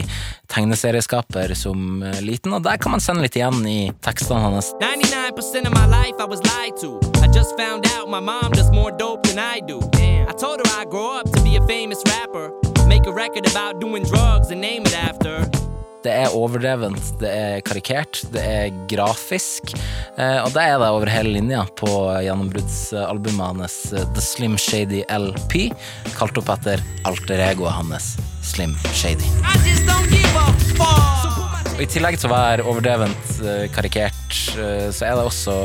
tegneserieskaper 0.55 1.51
som 1.59 1.99
liten, 2.23 2.55
og 2.55 2.63
der 2.63 2.79
kan 2.79 2.95
man 2.95 3.03
sende 3.03 3.27
litt 3.27 3.35
igjen 3.35 3.59
i 3.67 3.81
tekstene 4.07 4.39
hans. 4.47 4.71
99% 4.79 5.67
of 5.67 5.75
my 5.75 5.83
life 5.99 6.15
I 6.15 6.31
was 6.31 6.39
lied 6.53 6.79
to. 6.85 7.20
Just 7.33 7.55
found 7.57 7.85
out 7.87 8.09
my 8.09 8.19
mom 8.19 8.51
does 8.51 8.69
more 8.71 8.91
dope 8.91 9.23
than 9.23 9.39
I 9.39 9.61
do. 9.61 9.79
I 10.27 10.33
told 10.33 10.59
her 10.59 10.79
I'd 10.79 10.89
grow 10.89 11.17
up 11.17 11.31
to 11.31 11.41
be 11.41 11.55
a 11.55 11.65
famous 11.65 12.01
rapper. 12.07 12.51
Make 12.87 13.07
a 13.07 13.13
record 13.13 13.47
about 13.49 13.79
doing 13.79 14.03
drugs 14.03 14.51
and 14.51 14.59
name 14.59 14.81
it 14.85 14.95
after. 14.95 15.47
Det 16.03 16.11
er 16.11 16.33
overdrevent, 16.33 17.11
det 17.21 17.29
er 17.29 17.59
karikert, 17.61 18.23
det 18.33 18.41
er 18.41 18.71
grafisk, 18.89 19.69
eh, 20.17 20.39
og 20.41 20.49
det 20.55 20.63
er 20.65 20.79
det 20.81 20.87
over 20.89 21.11
hele 21.13 21.35
linja 21.35 21.61
på 21.77 21.91
gjennombruddsalbumet 22.25 23.61
hans 23.61 23.75
eh, 23.93 24.07
The 24.15 24.23
Slim 24.25 24.57
Shady 24.57 25.03
LP, 25.05 25.69
kalt 26.17 26.41
opp 26.41 26.49
etter 26.55 26.81
alter 27.05 27.45
egoet 27.45 27.77
hans, 27.77 28.15
Slim 28.41 28.73
Shady. 28.97 29.29
Og 31.77 31.85
I 31.85 31.89
tillegg 31.93 32.17
til 32.17 32.31
å 32.31 32.33
være 32.33 32.65
overdrevent 32.65 33.37
eh, 33.45 33.67
karikert, 33.69 34.39
så 34.57 35.05
er 35.05 35.21
det 35.21 35.29
også 35.29 35.59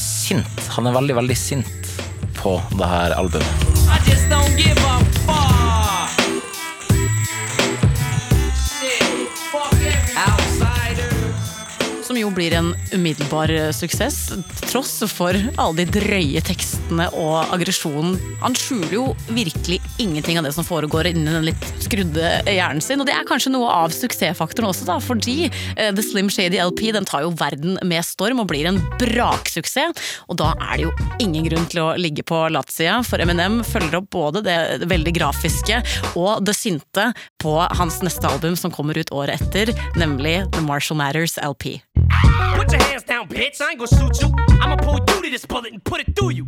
sint. 0.00 0.64
Han 0.76 0.88
er 0.88 0.96
veldig, 0.96 1.18
veldig 1.22 1.36
sint 1.38 1.92
på 2.38 2.56
det 2.78 2.88
her 2.94 3.16
albumet. 3.18 3.68
I 3.88 4.00
just 4.08 4.28
don't 4.32 4.56
give 4.56 4.78
a 4.78 4.98
fuck. 5.26 5.71
Som 12.12 12.18
jo 12.20 12.28
blir 12.28 12.52
en 12.52 12.74
umiddelbar 12.92 13.48
eh, 13.48 13.70
suksess, 13.72 14.34
tross 14.68 14.98
for 15.08 15.32
alle 15.32 15.78
de 15.78 15.86
drøye 15.94 16.42
tekstene 16.44 17.06
og 17.16 17.54
aggresjonen. 17.54 18.18
Han 18.42 18.52
skjuler 18.52 18.92
jo 18.92 19.04
virkelig 19.32 19.78
ingenting 19.96 20.36
av 20.36 20.44
det 20.44 20.50
som 20.52 20.66
foregår 20.68 21.08
inni 21.08 21.32
den 21.32 21.46
litt 21.46 21.64
skrudde 21.80 22.34
hjernen 22.44 22.84
sin. 22.84 23.00
Og 23.00 23.08
det 23.08 23.14
er 23.16 23.24
kanskje 23.24 23.54
noe 23.54 23.70
av 23.72 23.94
suksessfaktoren 23.96 24.68
også, 24.68 24.84
da, 24.90 24.98
fordi 25.00 25.46
eh, 25.46 25.88
The 25.88 26.04
Slim 26.04 26.28
Shady 26.28 26.60
LP 26.60 26.90
den 26.98 27.08
tar 27.08 27.24
jo 27.24 27.30
verden 27.32 27.78
med 27.80 28.04
storm 28.04 28.44
og 28.44 28.50
blir 28.52 28.68
en 28.68 28.82
braksuksess. 29.00 30.04
Og 30.28 30.36
da 30.42 30.50
er 30.68 30.82
det 30.82 30.84
jo 30.90 30.92
ingen 31.16 31.48
grunn 31.48 31.64
til 31.72 31.80
å 31.80 31.88
ligge 31.96 32.26
på 32.28 32.42
latsida, 32.52 32.98
for 33.08 33.24
Eminem 33.24 33.62
følger 33.64 34.02
opp 34.02 34.10
både 34.12 34.44
det 34.44 34.58
veldig 34.92 35.16
grafiske 35.16 35.80
og 36.12 36.44
det 36.44 36.58
sinte 36.60 37.08
på 37.40 37.56
hans 37.80 38.02
neste 38.04 38.28
album 38.28 38.60
som 38.60 38.74
kommer 38.74 39.00
ut 39.00 39.16
året 39.16 39.40
etter, 39.40 39.72
nemlig 39.96 40.42
The 40.52 40.66
Marshall 40.68 41.00
Matters 41.00 41.40
LP. 41.40 41.78
Put 42.56 42.72
your 42.72 42.82
hands 42.82 43.02
down, 43.02 43.28
bitch. 43.28 43.60
I 43.60 43.70
ain't 43.70 43.78
gonna 43.78 43.88
shoot 43.88 44.22
you. 44.22 44.32
I'ma 44.60 44.76
pull 44.76 44.98
you 44.98 45.22
to 45.22 45.30
this 45.30 45.46
bullet 45.46 45.72
and 45.72 45.82
put 45.82 46.00
it 46.00 46.14
through 46.14 46.30
you. 46.30 46.46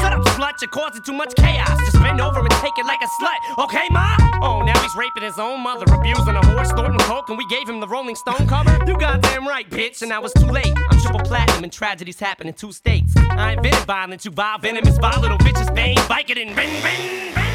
Shut 0.00 0.12
up, 0.12 0.22
slut. 0.34 0.60
You're 0.60 0.70
causing 0.70 1.02
too 1.02 1.12
much 1.12 1.34
chaos. 1.36 1.78
Just 1.80 2.00
bend 2.02 2.20
over 2.20 2.40
and 2.40 2.50
take 2.50 2.76
it 2.76 2.86
like 2.86 3.00
a 3.02 3.08
slut. 3.22 3.64
Okay, 3.64 3.86
ma? 3.90 4.16
Oh, 4.42 4.62
now 4.62 4.78
he's 4.82 4.94
raping 4.94 5.22
his 5.22 5.38
own 5.38 5.60
mother, 5.60 5.84
abusing 5.92 6.34
a 6.34 6.46
horse, 6.46 6.68
snorting 6.70 6.98
coke, 7.00 7.28
and 7.28 7.38
we 7.38 7.46
gave 7.48 7.68
him 7.68 7.80
the 7.80 7.88
Rolling 7.88 8.16
Stone 8.16 8.46
cover? 8.46 8.76
You 8.86 8.98
goddamn 8.98 9.46
right, 9.46 9.68
bitch. 9.70 10.02
And 10.02 10.08
now 10.08 10.24
it's 10.24 10.34
too 10.34 10.46
late. 10.46 10.72
I'm 10.90 11.00
triple 11.00 11.20
platinum 11.20 11.64
and 11.64 11.72
tragedies 11.72 12.20
happen 12.20 12.48
in 12.48 12.54
two 12.54 12.72
states. 12.72 13.14
I 13.16 13.52
invented 13.52 13.84
violence, 13.86 14.24
you 14.24 14.30
vile 14.30 14.58
venomous 14.58 14.98
vile 14.98 15.20
little 15.20 15.38
bitches. 15.38 15.74
Bang, 15.74 15.96
Vicodin, 15.96 16.54
bang, 16.56 16.82
bang, 16.82 17.34
bang. 17.34 17.45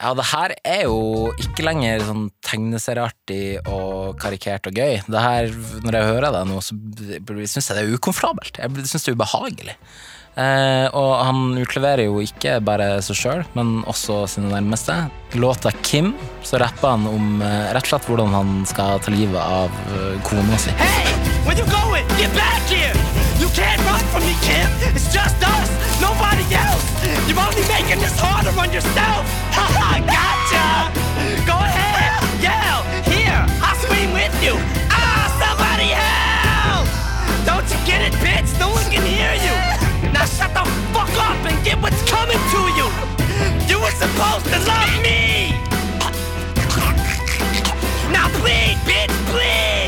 Ja, 0.00 0.14
det 0.16 0.24
her 0.30 0.52
er 0.64 0.86
jo 0.86 1.28
ikke 1.36 1.64
lenger 1.66 2.00
sånn 2.08 2.30
tegneserieartig 2.46 3.58
og 3.68 4.14
karikert 4.20 4.70
og 4.70 4.78
gøy. 4.80 5.02
Det 5.04 5.20
her, 5.20 5.50
Når 5.84 5.98
jeg 5.98 6.08
hører 6.08 6.32
det 6.32 6.46
nå, 6.48 6.60
så 6.64 6.76
syns 7.52 7.68
jeg 7.68 7.76
det 7.76 7.82
er 7.84 7.98
ukomfortabelt. 7.98 8.62
Jeg 8.62 8.86
syns 8.88 9.04
det 9.04 9.12
er 9.12 9.18
ubehagelig. 9.18 9.76
Eh, 10.40 10.86
og 10.96 11.10
han 11.20 11.58
utleverer 11.60 12.06
jo 12.06 12.22
ikke 12.24 12.56
bare 12.64 13.02
seg 13.04 13.18
sjøl, 13.18 13.44
men 13.58 13.82
også 13.90 14.22
sine 14.30 14.48
nærmeste. 14.54 14.96
Låta 15.36 15.74
Kim 15.84 16.14
så 16.48 16.62
rapper 16.62 16.94
han 16.94 17.04
om 17.10 17.44
eh, 17.44 17.68
rett 17.74 17.84
og 17.84 17.92
slett 17.92 18.08
hvordan 18.08 18.32
han 18.32 18.56
skal 18.70 19.04
ta 19.04 19.12
livet 19.12 19.36
av 19.42 19.68
eh, 19.98 20.16
kona 20.24 20.56
si. 20.64 20.72
Hey, 20.80 21.12
where 21.44 21.58
you 21.58 21.68
going? 21.68 22.08
Get 22.16 22.32
back 22.38 22.64
here! 22.72 22.96
You 23.36 23.52
can't 23.52 23.84
run 23.84 24.00
from 24.14 24.24
me, 24.24 24.32
Kim. 24.48 24.68
It's 24.94 25.12
just 25.12 25.36
us, 25.44 25.76
nobody 26.00 26.48
else. 26.54 26.69
You're 27.30 27.38
only 27.38 27.62
making 27.68 28.00
this 28.00 28.18
harder 28.18 28.50
on 28.58 28.72
yourself. 28.72 29.22
Haha, 29.54 30.02
gotcha. 30.02 30.90
Go 31.46 31.54
ahead, 31.54 32.18
yell. 32.42 32.82
Here, 33.06 33.46
I'll 33.62 33.78
scream 33.78 34.10
with 34.10 34.34
you. 34.42 34.58
Ah, 34.90 35.30
somebody 35.38 35.94
help! 35.94 36.90
Don't 37.46 37.62
you 37.70 37.78
get 37.86 38.02
it, 38.02 38.18
bitch? 38.18 38.50
No 38.58 38.70
one 38.70 38.82
can 38.90 39.06
hear 39.06 39.38
you. 39.46 39.54
Now 40.10 40.26
shut 40.26 40.50
the 40.58 40.66
fuck 40.90 41.14
up 41.22 41.38
and 41.46 41.54
get 41.64 41.78
what's 41.80 42.02
coming 42.10 42.34
to 42.50 42.60
you. 42.74 42.90
You 43.70 43.78
were 43.78 43.94
supposed 43.94 44.50
to 44.50 44.58
love 44.66 44.90
me. 45.06 45.54
Now 48.10 48.26
bleed, 48.42 48.74
bitch, 48.82 49.14
bleed. 49.30 49.79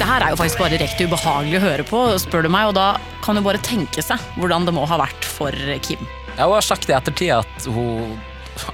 Det 0.00 0.06
her 0.08 0.22
er 0.24 0.32
jo 0.32 0.38
faktisk 0.40 0.62
bare 0.62 0.72
direkte 0.72 1.04
ubehagelig 1.04 1.58
å 1.58 1.60
høre 1.60 1.84
på, 1.84 1.98
spør 2.22 2.46
du 2.46 2.48
meg, 2.48 2.70
og 2.70 2.76
da 2.78 2.94
kan 3.20 3.36
du 3.36 3.42
bare 3.44 3.60
tenke 3.60 4.00
seg 4.00 4.22
hvordan 4.40 4.64
det 4.64 4.72
må 4.72 4.86
ha 4.88 4.96
vært 4.96 5.26
for 5.28 5.52
Kim. 5.84 6.00
Ja, 6.38 6.46
Hun 6.46 6.54
har 6.56 6.64
sagt 6.64 6.88
i 6.88 6.94
ettertid 6.96 7.34
at 7.36 7.66
hun 7.68 8.14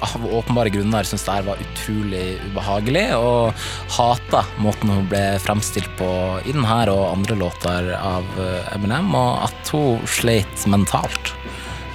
av 0.07 0.23
åpenbare 0.23 0.71
grunner 0.71 1.03
syntes 1.03 1.25
det 1.27 1.35
her 1.35 1.49
var 1.49 1.63
utrolig 1.65 2.23
ubehagelig, 2.47 3.03
og 3.19 3.67
hata 3.97 4.45
måten 4.63 4.93
hun 4.95 5.09
ble 5.11 5.25
fremstilt 5.43 5.91
på 5.99 6.09
i 6.47 6.55
denne 6.55 6.79
og 6.95 7.09
andre 7.11 7.39
låter 7.43 7.91
av 7.99 8.27
Eminem, 8.77 9.11
og 9.19 9.49
at 9.49 9.73
hun 9.75 10.07
sleit 10.07 10.67
mentalt 10.71 11.33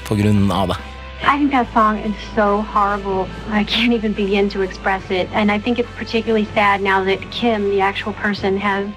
på 0.10 0.20
grunn 0.20 0.52
av 0.52 0.74
det. 0.74 0.80
I 1.24 1.38
think 1.38 1.52
that 1.52 1.72
song 1.72 2.00
is 2.00 2.16
so 2.36 2.64
horrible. 2.74 3.30
I 3.48 3.64
can't 3.64 3.94
even 3.94 4.12
begin 4.12 4.50
to 4.50 4.62
express 4.62 5.10
it. 5.10 5.30
And 5.32 5.52
I 5.52 5.60
think 5.60 5.80
it's 5.80 5.96
particularly 5.96 6.48
sad 6.54 6.82
now 6.82 7.04
that 7.06 7.22
Kim, 7.32 7.70
the 7.70 7.80
actual 7.80 8.12
person, 8.12 8.58
has 8.58 8.88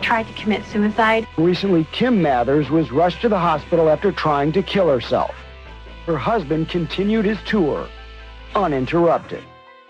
tried 0.00 0.26
to 0.26 0.32
commit 0.34 0.64
suicide. 0.66 1.26
Recently, 1.36 1.84
Kim 1.92 2.20
Mathers 2.20 2.70
was 2.70 2.90
rushed 2.90 3.20
to 3.22 3.28
the 3.28 3.38
hospital 3.38 3.88
after 3.88 4.12
trying 4.12 4.52
to 4.52 4.62
kill 4.62 4.88
herself. 4.88 5.34
Her 6.06 6.18
husband 6.18 6.68
continued 6.68 7.24
his 7.24 7.38
tour, 7.46 7.88
uninterrupted. 8.54 9.42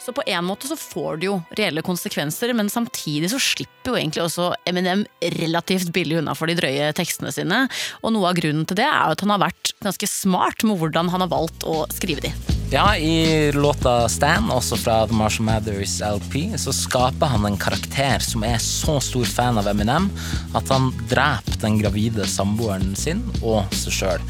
Så 0.05 0.13
på 0.13 0.23
en 0.27 0.45
måte 0.45 0.69
så 0.69 0.77
får 0.77 1.17
det 1.17 1.29
jo 1.31 1.39
reelle 1.57 1.81
konsekvenser, 1.85 2.51
men 2.53 2.69
samtidig 2.69 3.31
så 3.33 3.39
slipper 3.41 3.95
jo 3.95 3.97
egentlig 3.97 4.25
også 4.27 4.51
Eminem 4.69 5.07
relativt 5.39 5.95
billig 5.97 6.19
unna 6.21 6.35
for 6.37 6.51
de 6.51 6.59
drøye 6.59 6.91
tekstene 6.97 7.33
sine. 7.33 7.63
Og 8.03 8.13
noe 8.13 8.29
av 8.29 8.37
grunnen 8.37 8.67
til 8.69 8.77
det 8.83 8.85
er 8.85 9.07
jo 9.09 9.15
at 9.17 9.25
han 9.25 9.33
har 9.33 9.47
vært 9.47 9.73
ganske 9.85 10.09
smart 10.11 10.67
med 10.69 10.77
hvordan 10.83 11.09
han 11.09 11.25
har 11.25 11.33
valgt 11.33 11.65
å 11.65 11.87
skrive 11.95 12.27
de. 12.27 12.35
Ja, 12.75 12.85
i 12.97 13.53
låta 13.57 14.09
Stan, 14.13 14.51
også 14.53 14.77
fra 14.83 14.99
The 15.09 15.17
Marshall 15.17 15.47
Mathers 15.49 15.97
LP, 16.05 16.37
så 16.61 16.75
skaper 16.77 17.33
han 17.33 17.49
en 17.49 17.57
karakter 17.61 18.21
som 18.25 18.45
er 18.45 18.61
så 18.61 18.99
stor 19.05 19.25
fan 19.31 19.61
av 19.61 19.71
Eminem 19.73 20.11
at 20.59 20.69
han 20.75 20.91
dreper 21.09 21.57
den 21.65 21.81
gravide 21.81 22.29
samboeren 22.29 22.93
sin 22.99 23.25
og 23.41 23.73
seg 23.73 24.01
sjøl. 24.03 24.29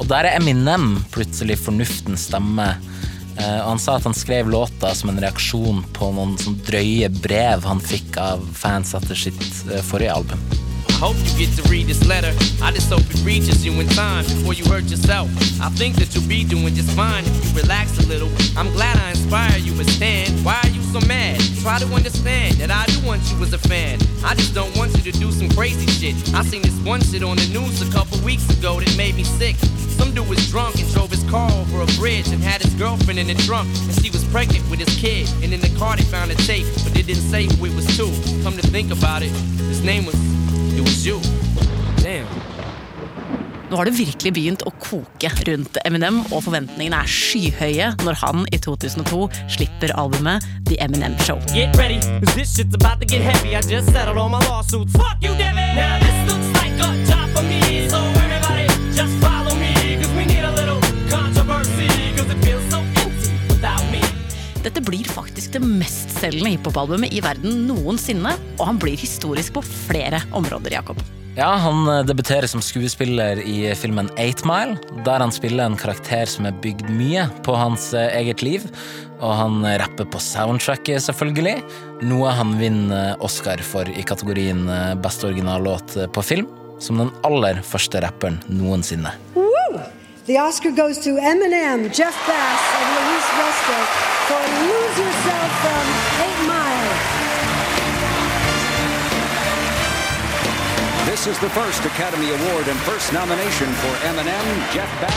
Og 0.00 0.08
der 0.10 0.26
er 0.26 0.40
Eminem 0.40 0.96
plutselig 1.14 1.60
fornuftens 1.62 2.26
stemme. 2.26 2.72
Eh, 3.38 3.60
Og 3.62 3.68
han 3.72 3.78
sa 3.82 3.96
at 3.96 4.04
han 4.08 4.16
skrev 4.16 4.50
låta 4.50 4.94
som 4.94 5.12
en 5.12 5.20
reaksjon 5.22 5.84
på 5.96 6.10
noen 6.16 6.36
sånn 6.40 6.58
drøye 6.66 7.08
brev 7.22 7.64
han 7.64 7.80
fikk 7.80 8.18
av 8.20 8.44
fans 8.56 8.94
etter 8.98 9.18
sitt 9.18 9.46
eh, 9.70 9.82
forrige 9.84 10.12
album. 10.14 10.42
Hope 11.02 11.18
you 11.18 11.46
get 11.46 11.50
to 11.58 11.68
read 11.68 11.88
this 11.88 12.06
letter. 12.06 12.30
I 12.62 12.70
just 12.70 12.88
hope 12.88 13.02
it 13.10 13.24
reaches 13.26 13.66
you 13.66 13.72
in 13.80 13.88
time 13.88 14.22
before 14.22 14.54
you 14.54 14.64
hurt 14.70 14.84
yourself. 14.84 15.28
I 15.60 15.68
think 15.74 15.96
that 15.96 16.14
you'll 16.14 16.28
be 16.28 16.44
doing 16.44 16.72
just 16.78 16.94
fine 16.94 17.24
if 17.26 17.34
you 17.42 17.60
relax 17.60 17.98
a 17.98 18.06
little. 18.06 18.30
I'm 18.56 18.70
glad 18.70 18.96
I 19.02 19.10
inspire 19.10 19.58
you, 19.58 19.74
but 19.74 19.90
Stan, 19.90 20.30
why 20.44 20.60
are 20.62 20.70
you 20.70 20.80
so 20.94 21.00
mad? 21.08 21.40
Try 21.58 21.80
to 21.80 21.86
understand 21.92 22.54
that 22.62 22.70
I 22.70 22.86
do 22.86 23.04
want 23.04 23.18
you 23.32 23.42
as 23.42 23.52
a 23.52 23.58
fan. 23.58 23.98
I 24.22 24.36
just 24.36 24.54
don't 24.54 24.70
want 24.78 24.94
you 24.94 25.02
to 25.10 25.18
do 25.18 25.32
some 25.32 25.50
crazy 25.50 25.90
shit. 25.90 26.14
I 26.34 26.44
seen 26.44 26.62
this 26.62 26.78
one 26.86 27.02
shit 27.02 27.24
on 27.24 27.34
the 27.34 27.50
news 27.50 27.82
a 27.82 27.90
couple 27.90 28.22
weeks 28.22 28.46
ago 28.56 28.78
that 28.78 28.96
made 28.96 29.16
me 29.16 29.24
sick. 29.24 29.56
Some 29.98 30.14
dude 30.14 30.28
was 30.28 30.38
drunk 30.50 30.78
and 30.78 30.88
drove 30.94 31.10
his 31.10 31.28
car 31.28 31.50
over 31.50 31.82
a 31.82 31.86
bridge 31.98 32.28
and 32.28 32.40
had 32.40 32.62
his 32.62 32.74
girlfriend 32.74 33.18
in 33.18 33.26
the 33.26 33.34
trunk, 33.42 33.66
and 33.90 33.94
she 33.98 34.10
was 34.10 34.22
pregnant 34.30 34.62
with 34.70 34.78
his 34.78 34.94
kid. 35.02 35.26
And 35.42 35.52
in 35.52 35.58
the 35.58 35.74
car 35.76 35.96
they 35.96 36.04
found 36.04 36.30
a 36.30 36.36
tape, 36.46 36.66
but 36.84 36.94
they 36.94 37.02
didn't 37.02 37.26
say 37.26 37.50
who 37.50 37.66
it 37.66 37.74
was 37.74 37.90
to. 37.98 38.06
Come 38.44 38.54
to 38.54 38.62
think 38.70 38.92
about 38.92 39.22
it, 39.22 39.34
his 39.66 39.82
name 39.82 40.06
was 40.06 40.14
it 40.76 40.80
was 40.80 41.06
you. 41.06 41.20
Damn. 42.02 42.26
Nå 43.72 43.78
har 43.78 43.88
det 43.88 43.94
virkelig 43.96 44.32
begynt 44.36 44.62
å 44.68 44.70
koke 44.84 45.30
rundt 45.48 45.78
Eminem, 45.86 46.18
og 46.28 46.42
forventningene 46.44 46.98
er 47.00 47.08
skyhøye 47.08 47.86
når 48.04 48.18
han 48.20 48.44
i 48.52 48.58
2002 48.60 49.22
slipper 49.54 49.94
albumet 49.96 50.44
The 50.68 50.76
Eminem 50.84 51.16
Show. 51.24 51.38
Get 51.54 51.72
ready, 51.80 51.96
this 52.34 52.52
shit's 52.52 52.76
about 52.76 53.00
to 53.00 53.06
get 53.08 53.22
heavy. 53.24 53.56
I 53.56 53.62
just 53.62 53.88
settled 53.88 54.18
all 54.18 54.28
my 54.28 54.44
lawsuits. 54.44 54.92
Fuck 54.92 55.24
you, 55.24 55.32
Devin! 55.40 55.72
Now 55.76 55.96
this 56.04 56.18
looks 56.28 56.52
like 56.60 56.76
a 56.84 56.90
job 57.08 57.32
for 57.32 57.44
me, 57.48 57.88
so 57.88 57.96
everybody 57.96 58.68
just 58.92 59.16
follow 59.24 59.41
Dette 64.62 64.82
blir 64.84 65.08
faktisk 65.10 65.56
det 65.56 65.62
mestselgende 65.64 66.52
hiphop-albumet 66.54 67.10
i 67.10 67.22
verden 67.24 67.64
noensinne, 67.66 68.36
og 68.60 68.68
han 68.68 68.78
blir 68.82 69.00
historisk 69.00 69.56
på 69.56 69.64
flere 69.66 70.22
områder, 70.38 70.76
Jakob. 70.76 71.00
Ja, 71.34 71.48
Han 71.56 71.88
eh, 71.88 72.04
debuterer 72.04 72.46
som 72.46 72.60
skuespiller 72.62 73.40
i 73.40 73.72
filmen 73.74 74.10
Eight 74.20 74.44
Mile, 74.44 74.76
der 75.06 75.24
han 75.24 75.32
spiller 75.32 75.64
en 75.64 75.78
karakter 75.80 76.28
som 76.28 76.46
er 76.46 76.58
bygd 76.62 76.90
mye 76.92 77.24
på 77.42 77.56
hans 77.56 77.88
eh, 77.96 78.12
eget 78.20 78.44
liv. 78.44 78.68
Og 79.22 79.32
han 79.38 79.64
rapper 79.80 80.06
på 80.12 80.20
soundtracket, 80.20 81.02
selvfølgelig, 81.02 81.56
noe 82.04 82.34
han 82.36 82.54
vinner 82.60 83.16
Oscar 83.24 83.62
for 83.64 83.88
i 83.88 84.04
kategorien 84.06 84.66
eh, 84.68 84.92
beste 85.00 85.30
originallåt 85.30 85.96
på 86.12 86.26
film, 86.26 86.52
som 86.82 87.00
den 87.00 87.14
aller 87.26 87.62
første 87.66 88.04
rapperen 88.04 88.38
noensinne. 88.52 89.16
Woo! 89.34 89.61
The 90.24 90.38
Oscar 90.38 90.70
goes 90.70 90.98
to 90.98 91.18
Eminem, 91.18 91.92
Jeff 91.92 92.14
Bass, 92.30 92.62
and 92.78 92.86
Louise 92.94 93.26
Roscoe 93.42 93.86
for 94.30 94.38
Lose 94.70 94.96
Yourself 95.02 95.50
from 95.58 95.82
8 96.22 96.46
Mile. 96.46 96.94
This 101.10 101.26
is 101.26 101.36
the 101.40 101.50
first 101.50 101.84
Academy 101.84 102.30
Award 102.30 102.68
and 102.68 102.78
first 102.86 103.12
nomination 103.12 103.66
for 103.82 103.90
Eminem, 104.06 104.46
Jeff 104.70 104.86
Bass. 105.02 105.10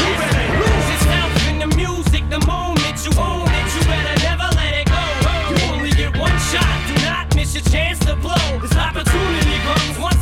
You 0.00 0.08
better 0.16 0.56
lose 0.56 0.88
yourself 0.88 1.48
in 1.50 1.58
the 1.58 1.76
music 1.76 2.24
the 2.30 2.40
moment 2.46 2.96
you 3.04 3.12
own 3.20 3.44
it. 3.44 3.68
You 3.76 3.84
better 3.92 4.24
never 4.24 4.48
let 4.56 4.72
it 4.72 4.88
go. 4.88 5.04
You 5.52 5.56
only 5.68 5.90
get 5.90 6.16
one 6.16 6.38
shot, 6.48 6.80
do 6.88 6.94
not 7.04 7.36
miss 7.36 7.52
your 7.52 7.64
chance 7.64 7.98
to 8.08 8.16
blow. 8.16 8.58
This 8.62 8.72
opportunity 8.72 9.60
comes 9.68 9.98
once 9.98 10.19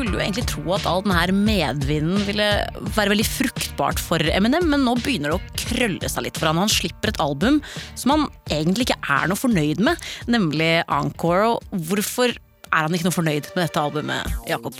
skulle 0.00 0.16
jo 0.16 0.22
egentlig 0.22 0.46
tro 0.48 0.64
at 0.76 0.86
all 0.88 1.02
denne 1.04 1.44
medvinden 1.44 2.22
ville 2.24 2.48
være 2.96 3.12
veldig 3.12 3.26
fruktbart 3.28 4.00
for 4.00 4.24
Eminem, 4.32 4.70
men 4.72 4.86
nå 4.86 4.96
begynner 5.00 5.34
det 5.34 5.40
å 5.40 5.66
krølle 5.66 6.08
seg 6.08 6.24
litt 6.24 6.40
for 6.40 6.48
han. 6.48 6.62
Han 6.62 6.72
slipper 6.72 7.12
et 7.12 7.20
album 7.20 7.60
som 7.98 8.14
han 8.14 8.28
egentlig 8.52 8.88
ikke 8.88 9.02
er 9.12 9.28
noe 9.28 9.40
fornøyd 9.40 9.82
med, 9.84 10.00
nemlig 10.30 10.72
Encore. 10.88 11.52
Og 11.56 11.84
hvorfor 11.90 12.32
er 12.32 12.86
han 12.86 12.96
ikke 12.96 13.10
noe 13.10 13.18
fornøyd 13.18 13.50
med 13.52 13.66
dette 13.66 13.82
albumet, 13.82 14.40
Jakob? 14.48 14.78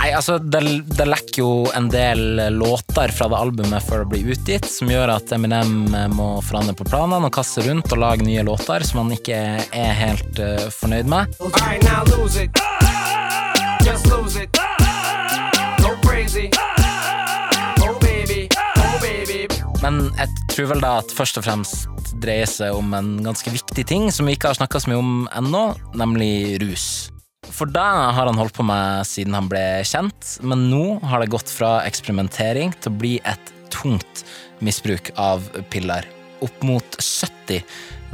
Nei, 0.00 0.12
altså, 0.16 0.38
det, 0.38 0.62
det 0.96 1.08
lekker 1.08 1.42
jo 1.42 1.50
en 1.76 1.90
del 1.92 2.22
låter 2.54 3.12
fra 3.12 3.26
det 3.28 3.40
albumet 3.40 3.84
før 3.84 4.04
det 4.04 4.10
blir 4.14 4.30
utgitt, 4.36 4.70
som 4.70 4.88
gjør 4.92 5.16
at 5.18 5.34
Eminem 5.36 5.90
må 6.14 6.30
forandre 6.46 6.76
på 6.78 6.86
planene 6.88 7.28
og 7.28 7.34
kaste 7.36 7.66
rundt 7.66 7.90
og 7.90 8.00
lage 8.00 8.24
nye 8.24 8.46
låter 8.46 8.86
som 8.86 9.02
han 9.02 9.12
ikke 9.18 9.42
er 9.66 9.92
helt 9.98 10.40
uh, 10.40 10.70
fornøyd 10.78 11.10
med. 11.10 11.36
Alright, 11.42 11.84
now 11.84 12.06
lose 12.14 12.40
it. 12.40 12.64
Just 13.84 14.08
lose 14.08 14.40
it. 14.40 14.59
Men 19.90 20.12
jeg 20.14 20.30
tror 20.52 20.68
vel 20.70 20.82
da 20.84 20.90
at 21.00 21.10
først 21.10 21.40
og 21.40 21.42
fremst 21.42 22.12
dreier 22.22 22.46
seg 22.46 22.76
om 22.78 22.92
en 22.94 23.08
ganske 23.24 23.50
viktig 23.50 23.82
ting 23.90 24.04
som 24.14 24.28
vi 24.28 24.36
ikke 24.36 24.52
har 24.52 24.58
snakka 24.60 24.78
så 24.78 24.92
mye 24.92 25.00
om 25.00 25.14
ennå, 25.34 25.62
nemlig 25.98 26.60
rus. 26.62 26.84
For 27.50 27.66
det 27.66 27.82
har 27.82 28.28
han 28.28 28.38
holdt 28.38 28.54
på 28.54 28.66
med 28.68 29.02
siden 29.08 29.34
han 29.34 29.48
ble 29.50 29.64
kjent, 29.88 30.36
men 30.46 30.68
nå 30.70 31.00
har 31.10 31.24
det 31.24 31.32
gått 31.34 31.50
fra 31.50 31.80
eksperimentering 31.88 32.70
til 32.78 32.92
å 32.92 33.00
bli 33.02 33.12
et 33.26 33.52
tungt 33.74 34.22
misbruk 34.62 35.10
av 35.18 35.42
piller. 35.74 36.06
Opp 36.44 36.62
mot 36.62 37.00
70 37.02 37.58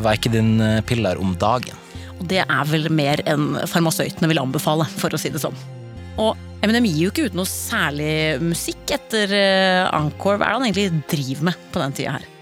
Vicodin-piller 0.01 1.21
om 1.21 1.37
dagen. 1.37 1.77
Og 2.17 2.25
det 2.33 2.41
er 2.47 2.71
vel 2.73 2.89
mer 2.89 3.21
enn 3.29 3.53
farmasøytene 3.69 4.33
vil 4.33 4.41
anbefale, 4.41 4.89
for 4.97 5.13
å 5.13 5.21
si 5.21 5.29
det 5.35 5.45
sånn. 5.45 5.61
Og 6.23 6.37
Eminem 6.65 6.87
gir 6.89 7.05
jo 7.05 7.13
ikke 7.13 7.27
ut 7.29 7.37
noe 7.37 7.49
særlig 7.49 8.41
musikk 8.43 8.95
etter 8.97 9.35
eh, 9.37 9.83
Encore. 9.95 10.39
Hva 10.41 10.49
er 10.49 10.49
det 10.49 10.57
han 10.57 10.65
egentlig 10.71 11.05
driver 11.13 11.51
med 11.51 11.69
på 11.73 11.83
den 11.83 11.95
tida 11.99 12.17
her? 12.17 12.33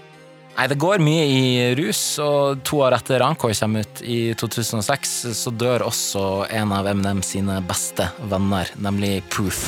Nei, 0.55 0.67
Det 0.71 0.77
går 0.79 1.01
mye 1.03 1.23
i 1.27 1.75
rus, 1.75 1.99
og 2.23 2.61
to 2.63 2.79
år 2.85 2.95
etter 2.95 3.19
Encore 3.25 3.53
kommer 3.59 3.83
ut 3.83 4.01
i 4.01 4.33
2006, 4.39 5.11
så 5.35 5.51
dør 5.51 5.83
også 5.89 6.23
en 6.47 6.71
av 6.71 6.87
Eminem 6.87 7.19
sine 7.27 7.59
beste 7.67 8.07
venner, 8.31 8.71
nemlig 8.79 9.19
Proof. 9.29 9.59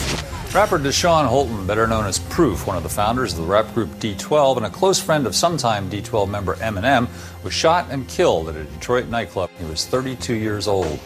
Rapper 0.56 0.80
Deshaun 0.80 1.28
Holton, 1.28 1.68
better 1.68 1.86
known 1.86 2.06
as 2.06 2.20
Proof, 2.32 2.66
one 2.66 2.78
of 2.78 2.84
the 2.84 2.90
founders 2.90 3.34
of 3.34 3.40
the 3.44 3.52
rap 3.52 3.68
group 3.76 3.90
D12 4.00 4.58
and 4.58 4.66
a 4.66 4.70
close 4.70 4.98
friend 4.98 5.28
of 5.28 5.36
sometime 5.36 5.90
D12 5.90 6.30
member 6.30 6.56
Eminem, 6.64 7.10
was 7.44 7.54
shot 7.54 7.86
and 7.92 8.08
killed 8.08 8.48
at 8.48 8.56
a 8.56 8.64
Detroit 8.64 9.10
nightclub. 9.10 9.50
He 9.60 9.66
was 9.66 9.86
32 9.86 10.36
years 10.36 10.70
old. 10.70 11.00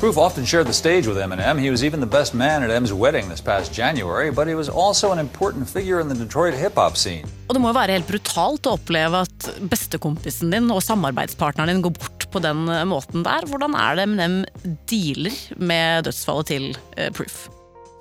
Proof 0.00 0.18
often 0.18 0.44
shared 0.44 0.66
the 0.66 0.72
stage 0.72 1.06
with 1.06 1.16
Eminem. 1.16 1.58
He 1.58 1.70
was 1.70 1.82
even 1.84 2.00
the 2.00 2.06
best 2.06 2.34
man 2.34 2.62
at 2.62 2.70
M's 2.70 2.92
wedding 2.92 3.28
this 3.28 3.40
past 3.40 3.72
January, 3.72 4.30
but 4.30 4.46
he 4.46 4.54
was 4.54 4.68
also 4.68 5.12
an 5.12 5.18
important 5.18 5.68
figure 5.68 6.00
in 6.00 6.08
the 6.08 6.14
Detroit 6.14 6.54
hip 6.54 6.74
hop 6.74 6.96
scene. 6.96 7.24
Og 7.48 7.54
det 7.54 7.62
må 7.62 7.70
jo 7.70 7.76
være 7.76 7.96
helt 7.98 8.08
brutalt 8.08 8.66
å 8.66 8.74
oppleve 8.78 9.22
at 9.24 9.48
bestekompisen 9.70 10.52
din 10.52 10.70
og 10.72 10.82
samarbeidspartneren 10.84 11.72
din 11.72 11.84
går 11.84 11.94
bort 11.98 12.26
på 12.32 12.42
den 12.42 12.66
eh, 12.68 12.84
måten 12.88 13.24
der. 13.26 13.46
Hvordan 13.48 13.76
er 13.78 13.96
det 13.96 14.08
Eminem 14.08 14.38
dealer 14.90 15.38
med 15.56 16.08
dødsfallet 16.08 16.50
til 16.50 16.70
eh, 16.96 17.12
Proof? 17.14 17.46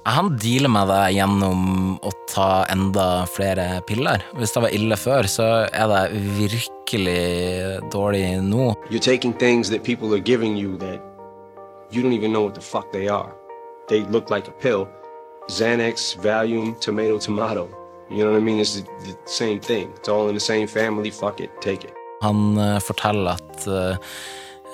Han 0.10 0.34
dealer 0.36 0.72
med 0.74 0.90
det 0.92 1.14
gjennom 1.16 1.64
å 2.04 2.12
ta 2.34 2.66
enda 2.74 3.24
flere 3.32 3.80
piller. 3.88 4.26
Hvis 4.36 4.52
det 4.52 4.66
var 4.66 4.76
ille 4.76 5.00
før, 5.00 5.30
så 5.32 5.50
er 5.70 5.88
det 5.94 6.04
virkelig 6.42 7.24
dårlig 7.94 8.26
nå. 8.44 8.74
You're 8.90 9.00
taking 9.00 9.32
things 9.32 9.72
that 9.72 9.84
people 9.88 10.12
are 10.12 10.24
giving 10.24 10.58
you 10.60 10.76
that 10.84 11.13
you 11.94 12.02
don't 12.02 12.14
even 12.14 12.32
know 12.34 12.42
what 12.42 12.56
the 12.56 12.62
fuck 12.62 12.92
they 12.92 13.08
are. 13.08 13.36
They 13.88 14.02
look 14.06 14.30
like 14.30 14.48
a 14.48 14.52
pill. 14.52 14.88
Xanax, 15.50 16.18
Valium, 16.18 16.80
tomato, 16.80 17.20
tomato. 17.20 17.70
You 18.10 18.24
know 18.24 18.32
what 18.32 18.42
I 18.42 18.44
mean? 18.44 18.60
It's 18.60 18.76
the, 18.76 18.84
the 19.06 19.18
same 19.26 19.60
thing. 19.60 19.92
It's 19.98 20.10
all 20.10 20.28
in 20.30 20.36
the 20.36 20.40
same 20.40 20.68
family. 20.68 21.12
Fuck 21.12 21.40
it. 21.40 21.50
Take 21.62 21.84
it. 21.84 21.94
Han 22.22 22.58
eh, 22.58 22.80
forteller 22.80 23.36
at 23.36 23.68
eh, 23.68 23.98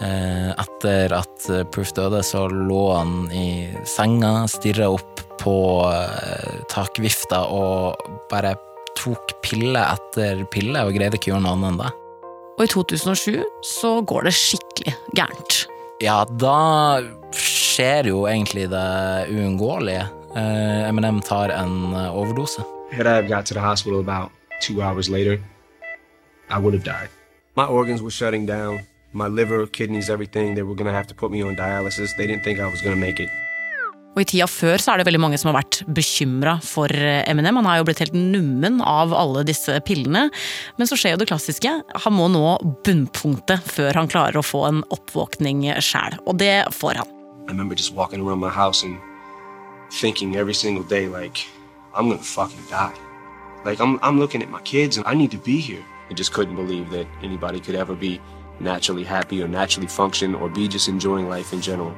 eh, 0.01 0.51
etter 0.53 1.13
at 1.17 1.47
Proof 1.71 1.93
døde, 1.97 2.21
så 2.23 2.45
lå 2.47 2.83
han 2.93 3.31
i 3.33 3.73
senga, 3.89 4.47
stirra 4.47 4.91
opp 4.93 5.23
på 5.39 5.55
uh, 5.87 6.57
takvifta 6.67 7.45
og 7.47 7.95
bare 8.27 8.57
tok 8.99 9.37
pille 9.39 9.79
etter 9.79 10.43
pille 10.51 10.83
og 10.83 10.91
greide 10.97 11.15
ikke 11.15 11.31
å 11.31 11.37
gjøre 11.37 11.45
noe 11.45 11.55
annet 11.55 11.71
enn 11.71 11.81
det. 11.85 11.91
Og 12.59 12.65
i 12.65 12.71
2007 12.73 13.43
så 13.63 13.93
går 14.03 14.27
det 14.27 14.35
skikkelig 14.35 14.97
gærent. 15.15 15.61
Ja, 16.01 16.25
da 16.25 17.01
skjer 17.35 18.07
jo 18.07 18.21
egentlig 18.27 18.69
det 18.71 19.25
uunngåelige. 19.29 20.05
Uh, 20.31 20.87
Eminem 20.87 21.21
tar 21.21 21.49
en 21.49 21.93
eh, 21.93 22.17
overdose. 22.17 22.63
Had 22.91 23.07
I 23.07 23.27
got 23.27 23.45
to 23.45 23.53
the 23.53 23.59
hospital 23.59 23.99
about 23.99 24.31
two 24.61 24.81
hours 24.81 25.09
later, 25.09 25.41
I 26.49 26.57
would 26.59 26.73
have 26.73 26.83
died. 26.83 27.09
My 27.55 27.65
organs 27.65 28.01
were 28.01 28.11
shutting 28.11 28.45
down. 28.45 28.79
My 29.11 29.27
liver, 29.27 29.65
kidneys, 29.67 30.09
everything. 30.09 30.55
They 30.55 30.63
were 30.63 30.75
gonna 30.75 30.93
have 30.93 31.07
to 31.07 31.15
put 31.15 31.31
me 31.31 31.41
on 31.41 31.55
dialysis. 31.55 32.15
They 32.15 32.27
didn't 32.27 32.43
think 32.43 32.59
I 32.59 32.69
was 32.71 32.81
gonna 32.81 32.95
make 32.95 33.19
it. 33.19 33.29
Og 34.19 34.25
I 34.25 34.31
tida 34.33 34.49
før 34.51 34.81
så 34.83 34.91
er 34.91 34.99
det 34.99 35.05
veldig 35.07 35.21
mange 35.23 35.37
som 35.39 35.47
har 35.47 35.61
vært 35.61 35.77
bekymra 35.95 36.57
for 36.59 36.91
eh, 36.91 37.21
Eminem. 37.31 37.55
Han 37.61 37.67
har 37.69 37.77
jo 37.79 37.85
blitt 37.87 38.01
helt 38.03 38.17
nummen 38.17 38.81
av 38.83 39.13
alle 39.15 39.45
disse 39.47 39.77
pillene. 39.87 40.25
Men 40.75 40.89
så 40.89 40.97
skjer 40.99 41.13
jo 41.13 41.19
det 41.21 41.29
klassiske. 41.29 41.71
Han 42.03 42.15
må 42.17 42.25
nå 42.27 42.57
bunnpunktet 42.83 43.63
før 43.63 43.95
han 43.95 44.09
klarer 44.11 44.35
å 44.35 44.43
få 44.43 44.65
en 44.67 44.81
oppvåkning 44.91 45.61
sjæl. 45.79 46.17
Og 46.27 46.35
det 46.41 46.65
får 46.75 46.99
han. 46.99 47.13
I 47.47 47.53
remember 47.53 47.79
just 47.79 47.95
walking 47.95 48.19
around 48.19 48.41
my 48.43 48.49
house 48.51 48.83
and 48.83 48.99
thinking 50.01 50.35
every 50.35 50.53
single 50.53 50.83
day, 50.83 51.07
like, 51.07 51.47
I'm 51.95 52.09
gonna 52.09 52.19
fucking 52.19 52.67
die. 52.69 52.99
Like, 53.63 53.79
I'm, 53.79 53.99
I'm 54.03 54.19
looking 54.19 54.43
at 54.43 54.49
my 54.49 54.59
kids 54.67 54.97
and 54.97 55.07
I 55.07 55.15
need 55.15 55.31
to 55.31 55.39
be 55.39 55.61
here. 55.61 55.85
I 56.11 56.13
just 56.13 56.33
couldn't 56.33 56.57
believe 56.57 56.89
that 56.89 57.07
anybody 57.23 57.61
could 57.61 57.75
ever 57.75 57.95
be 57.95 58.19
naturally 58.59 59.05
happy 59.05 59.41
or 59.41 59.47
naturally 59.47 59.87
function 59.87 60.35
or 60.35 60.49
be 60.49 60.67
just 60.67 60.89
enjoying 60.89 61.29
life 61.29 61.53
in 61.53 61.61
general 61.61 61.95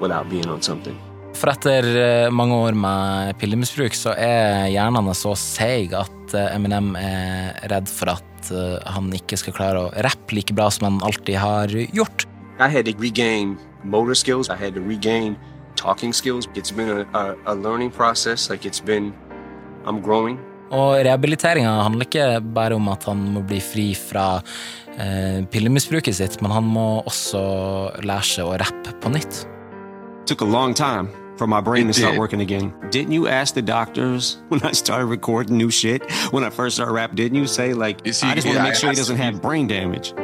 without 0.00 0.28
being 0.28 0.48
on 0.48 0.60
something. 0.60 1.00
For 1.36 1.50
etter 1.50 1.86
eh, 1.96 2.30
mange 2.30 2.54
år 2.54 2.76
med 2.76 3.36
pillemisbruk, 3.40 3.96
så 3.96 4.12
er 4.18 4.68
hjernen 4.72 5.08
så 5.16 5.32
seig 5.38 5.94
at 5.96 6.34
eh, 6.36 6.52
Eminem 6.54 6.92
er 6.98 7.56
redd 7.72 7.88
for 7.90 8.12
at 8.12 8.52
eh, 8.52 8.76
han 8.94 9.08
ikke 9.16 9.38
skal 9.40 9.56
klare 9.56 9.86
å 9.86 10.04
rappe 10.04 10.36
like 10.36 10.54
bra 10.54 10.68
som 10.70 10.90
han 10.90 11.00
alltid 11.06 11.40
har 11.40 11.72
gjort. 11.96 12.26
I 12.60 12.68
had 12.68 12.86
to 12.86 12.94
regain 13.00 13.56
motor 13.82 14.14
skills. 14.14 14.50
I 14.50 14.56
had 14.60 14.76
to 14.76 14.84
regain 14.84 15.36
talking 15.74 16.12
skills. 16.12 16.48
It's 16.54 16.70
been 16.70 16.90
a, 16.90 17.06
a, 17.16 17.34
a 17.46 17.54
learning 17.54 17.90
process. 17.90 18.50
Like 18.50 18.68
it's 18.68 18.84
been, 18.84 19.12
I'm 19.86 20.02
growing. 20.04 20.38
Og 20.72 21.02
rehabiliteringa 21.04 21.72
handler 21.84 22.06
ikke 22.06 22.28
bare 22.56 22.76
om 22.78 22.86
at 22.88 23.04
han 23.08 23.24
må 23.34 23.42
bli 23.44 23.58
fri 23.60 23.90
fra 23.98 24.38
eh, 24.96 25.42
pillemisbruket 25.52 26.16
sitt, 26.16 26.38
men 26.44 26.54
han 26.54 26.68
må 26.68 27.02
også 27.02 27.42
lære 28.04 28.28
seg 28.30 28.48
å 28.48 28.60
rappe 28.62 28.94
på 29.00 29.12
nytt. 29.16 29.42
took 30.26 30.40
a 30.40 30.44
long 30.44 30.72
time 30.72 31.21
for 31.42 31.48
my 31.48 31.60
brain 31.60 31.84
It 31.90 31.92
to 31.92 31.98
start 31.98 32.12
did. 32.14 32.20
working 32.20 32.40
again. 32.40 32.72
Didn't 32.90 33.12
you 33.18 33.26
ask 33.26 33.54
the 33.54 33.62
doctors 33.62 34.38
when 34.48 34.62
I 34.62 34.72
started 34.72 35.06
recording 35.06 35.56
new 35.58 35.70
shit? 35.70 36.00
When 36.30 36.44
I 36.44 36.50
first 36.50 36.76
started 36.76 36.92
rap, 36.92 37.16
didn't 37.16 37.36
you 37.36 37.46
say 37.48 37.74
like, 37.74 37.98
I 38.06 38.10
just 38.10 38.22
want 38.22 38.38
to 38.40 38.48
yeah, 38.52 38.62
make 38.62 38.76
sure 38.76 38.90
he 38.90 38.96
doesn't 38.96 39.16
have 39.18 39.42
brain 39.42 39.66
damage? 39.66 40.14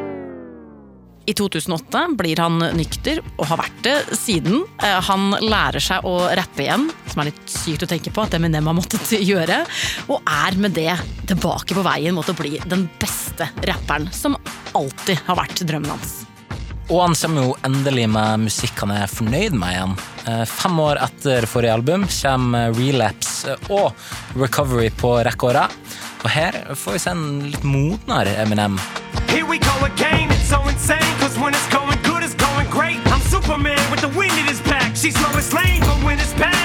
I 1.29 1.35
2008 1.37 2.15
blir 2.17 2.41
han 2.41 2.57
nykter, 2.79 3.19
og 3.37 3.51
har 3.51 3.59
vært 3.61 3.83
det 3.85 3.97
siden. 4.17 4.63
Eh, 4.81 4.95
Han 5.11 5.35
lærer 5.45 5.83
seg 5.83 6.07
å 6.09 6.15
rappe 6.39 6.63
igjen, 6.65 6.87
som 7.11 7.21
er 7.21 7.29
litt 7.29 7.43
sykt 7.53 7.85
å 7.85 7.91
tenke 7.91 8.15
på 8.15 8.23
at 8.25 8.39
Eminem 8.39 8.71
har 8.71 8.79
måttet 8.79 9.11
gjøre. 9.19 9.59
Og 10.09 10.23
er 10.25 10.57
med 10.57 10.73
det 10.79 10.95
tilbake 11.29 11.77
på 11.77 11.85
veien 11.85 12.17
mot 12.17 12.31
å 12.33 12.37
bli 12.39 12.55
den 12.65 12.87
beste 13.03 13.51
rapperen, 13.69 14.09
som 14.15 14.39
alltid 14.73 15.21
har 15.27 15.37
vært 15.43 15.67
drømmen 15.69 15.93
hans. 15.99 16.23
Og 16.89 17.03
han 17.05 17.15
kommer 17.21 17.45
jo 17.45 17.57
endelig 17.69 18.07
med 18.09 18.47
musikk 18.47 18.79
han 18.81 18.95
er 18.97 19.11
fornøyd 19.13 19.57
med 19.61 19.75
igjen. 19.75 19.91
Eh, 20.29 20.45
Fem 20.49 20.79
år 20.81 21.01
etter 21.05 21.45
forrige 21.51 21.75
album 21.77 22.07
kommer 22.09 22.73
Relapse 22.79 23.59
og 23.69 23.93
Recovery 24.41 24.89
på 24.97 25.11
rekke 25.29 25.51
og 25.51 25.55
rad. 25.59 25.75
Og 26.25 26.31
her 26.33 26.57
får 26.75 26.97
vi 26.97 27.03
se 27.05 27.13
en 27.13 27.27
litt 27.53 27.65
modnere 27.69 28.33
Eminem. 28.43 28.79
Here 29.29 29.45
we 29.45 29.59
go 29.59 29.77
again, 29.85 30.31
it's 30.33 30.49
so 30.49 30.59
insane. 30.73 31.13
Cause 31.21 31.37
when 31.39 31.53
it's 31.55 31.69
going 31.69 31.99
good, 32.09 32.23
it's 32.25 32.35
going 32.35 32.69
great. 32.73 32.99
I'm 33.13 33.21
Superman 33.29 33.79
with 33.93 34.01
the 34.01 34.13
wind 34.19 34.35
in 34.41 34.47
his 34.49 34.61
back. 34.63 34.97
She's 34.97 35.17
Lois 35.29 35.53
Lane, 35.53 35.81
but 35.85 35.99
when 36.03 36.19
it's 36.19 36.33
bad, 36.41 36.58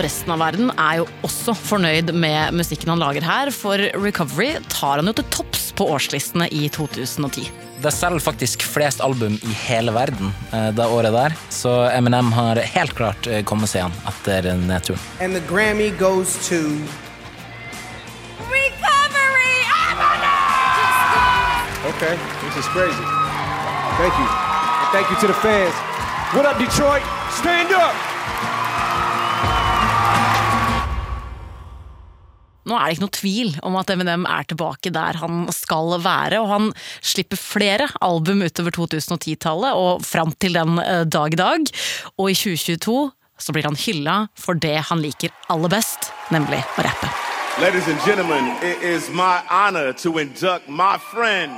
Og 0.00 0.06
resten 0.06 0.32
av 0.32 0.38
verden 0.40 0.70
er 0.80 1.02
jo 1.02 1.02
også 1.28 1.52
fornøyd 1.52 2.14
med 2.16 2.54
musikken 2.56 2.88
han 2.88 3.02
lager 3.02 3.20
her, 3.20 3.50
for 3.52 3.76
Recovery 4.00 4.54
tar 4.72 4.96
han 4.96 5.10
jo 5.10 5.12
til 5.18 5.26
topps 5.28 5.66
på 5.76 5.84
årslistene 5.92 6.46
i 6.56 6.70
2010. 6.72 7.50
Det 7.84 7.92
selger 7.92 8.22
faktisk 8.24 8.64
flest 8.64 9.02
album 9.04 9.36
i 9.44 9.52
hele 9.66 9.92
verden 9.92 10.32
eh, 10.56 10.70
det 10.72 10.86
året 10.88 11.12
der, 11.12 11.36
så 11.52 11.74
Eminem 11.92 12.32
har 12.32 12.56
helt 12.78 12.96
klart 12.96 13.28
eh, 13.28 13.42
kommet 13.44 13.68
seg 13.68 13.82
igjen 13.82 13.98
etter 14.08 14.48
nedturen. 14.62 15.02
And 15.20 15.36
the 15.36 15.44
Grammy 15.44 15.90
goes 16.00 16.32
to 16.48 16.62
Recovery! 18.48 19.56
Okay, 21.92 22.16
this 22.46 22.56
is 22.56 22.64
crazy. 22.72 23.04
Thank 24.00 24.16
you. 24.16 24.28
Thank 24.96 25.12
you 25.12 25.20
to 25.20 25.28
the 25.28 25.36
fans. 25.44 25.76
What 26.32 26.48
up, 26.48 26.56
Detroit? 26.56 27.04
Stand 27.36 27.76
up! 27.76 28.19
Nå 32.68 32.76
er 32.76 32.84
det 32.86 32.96
ikke 32.96 33.04
noe 33.06 33.16
tvil 33.16 33.54
om 33.66 33.78
at 33.80 33.90
Eminem 33.92 34.26
er 34.28 34.48
tilbake 34.50 34.92
der 34.92 35.20
han 35.22 35.46
skal 35.54 35.94
være, 36.04 36.42
og 36.42 36.50
han 36.50 36.68
slipper 37.00 37.40
flere 37.40 37.88
album 38.04 38.44
utover 38.44 38.74
2010-tallet 38.76 39.80
og 39.80 40.04
fram 40.04 40.34
til 40.40 40.58
den 40.58 40.76
eh, 40.82 41.06
dag 41.08 41.32
i 41.32 41.40
dag. 41.40 41.72
Og 42.18 42.30
i 42.30 42.36
2022 42.36 42.98
så 43.40 43.56
blir 43.56 43.64
han 43.64 43.78
hylla 43.80 44.16
for 44.36 44.58
det 44.60 44.76
han 44.90 45.00
liker 45.00 45.32
aller 45.48 45.72
best, 45.72 46.12
nemlig 46.34 46.60
å 46.76 46.84
rappe. 46.84 47.08
Ladies 47.60 47.88
and 47.88 47.98
gentlemen, 48.06 48.56
it 48.62 48.80
is 48.82 49.10
my 49.10 49.40
honor 49.50 49.92
to 49.92 50.18
induct 50.18 50.68
my 50.68 50.96
friend 51.12 51.52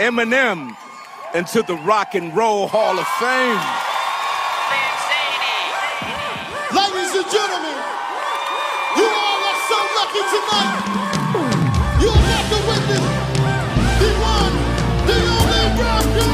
Eminem 0.00 0.74
into 1.34 1.62
the 1.62 1.76
Rock 1.84 2.14
and 2.14 2.34
Roll 2.34 2.66
Hall 2.66 2.98
of 2.98 3.06
Fame. 3.20 3.87
Lucky 10.08 10.24
tonight. 10.32 10.72
You're 12.00 12.16
about 12.16 12.44
to 12.48 12.58
witness 12.64 13.04
the 14.00 14.08
one, 14.16 14.54
the 15.04 15.16
only 15.36 15.64
rocker. 15.76 16.32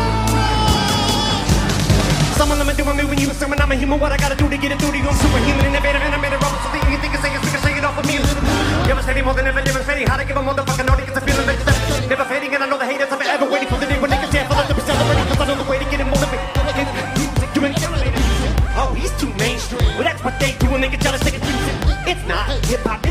Someone 2.38 2.58
let 2.58 2.66
me 2.66 2.74
do 2.74 2.84
me 2.84 3.04
when 3.04 3.18
you 3.18 3.30
assuming 3.30 3.60
I'm 3.60 3.72
a 3.72 3.74
human. 3.74 3.98
What 3.98 4.12
I 4.12 4.16
gotta 4.16 4.36
do 4.36 4.48
to 4.48 4.56
get 4.56 4.70
it 4.72 4.78
through 4.78 4.92
to 4.92 4.98
you? 4.98 5.08
I'm 5.08 5.16
superhuman, 5.16 5.66
innovative, 5.66 6.02
and 6.02 6.14
I 6.14 6.18
made 6.20 6.32
a 6.34 6.38
rubber. 6.38 6.58
So 6.62 6.68
that 6.70 6.86
you 6.90 6.98
think 6.98 7.14
it's 7.14 7.22
saying 7.22 7.34
it's 7.34 7.62
say 7.62 7.74
it 7.74 7.84
off 7.84 7.98
of 7.98 8.06
me. 8.06 8.18
Devastating 8.86 9.24
more 9.24 9.34
than 9.34 9.46
ever, 9.46 9.62
demonstrating 9.62 10.06
how 10.06 10.18
to 10.18 10.24
give 10.24 10.36
a 10.36 10.42
motherfucking 10.42 10.88
audience 10.90 11.16
a 11.16 11.20
feeling 11.20 11.46
like 11.46 11.58
that. 11.64 12.06
Never 12.08 12.24
fading, 12.24 12.54
and 12.54 12.62
I 12.62 12.68
know 12.68 12.78
the 12.78 12.86
haters 12.86 13.08
have 13.08 13.18
been 13.18 13.28
ever 13.28 13.48
waiting 13.50 13.68
for 13.68 13.78
the 13.78 13.86
day 13.86 13.98
when 13.98 14.10
they 14.10 14.18
can 14.18 14.30
stand 14.30 14.46
for 14.46 14.54
us 14.54 14.68
to 14.68 14.74
be 14.74 14.82
celebrating. 14.82 15.26
Cause 15.34 15.40
I 15.40 15.46
know 15.50 15.58
the 15.58 15.66
way 15.70 15.78
to 15.82 15.86
get 15.90 15.98
it 15.98 16.06
motivated. 16.06 16.46
You 17.54 17.60
ain't 17.64 17.82
elevated. 17.82 18.22
Oh, 18.76 18.92
he's 18.94 19.14
too 19.18 19.32
mainstream. 19.34 19.82
Well, 19.98 20.04
that's 20.04 20.22
what 20.22 20.38
they 20.38 20.52
do 20.58 20.70
when 20.70 20.80
they 20.80 20.90
get 20.90 21.00
jealous. 21.00 21.22
It's 21.24 22.24
not 22.28 22.50
hip 22.66 22.80
hop, 22.84 23.03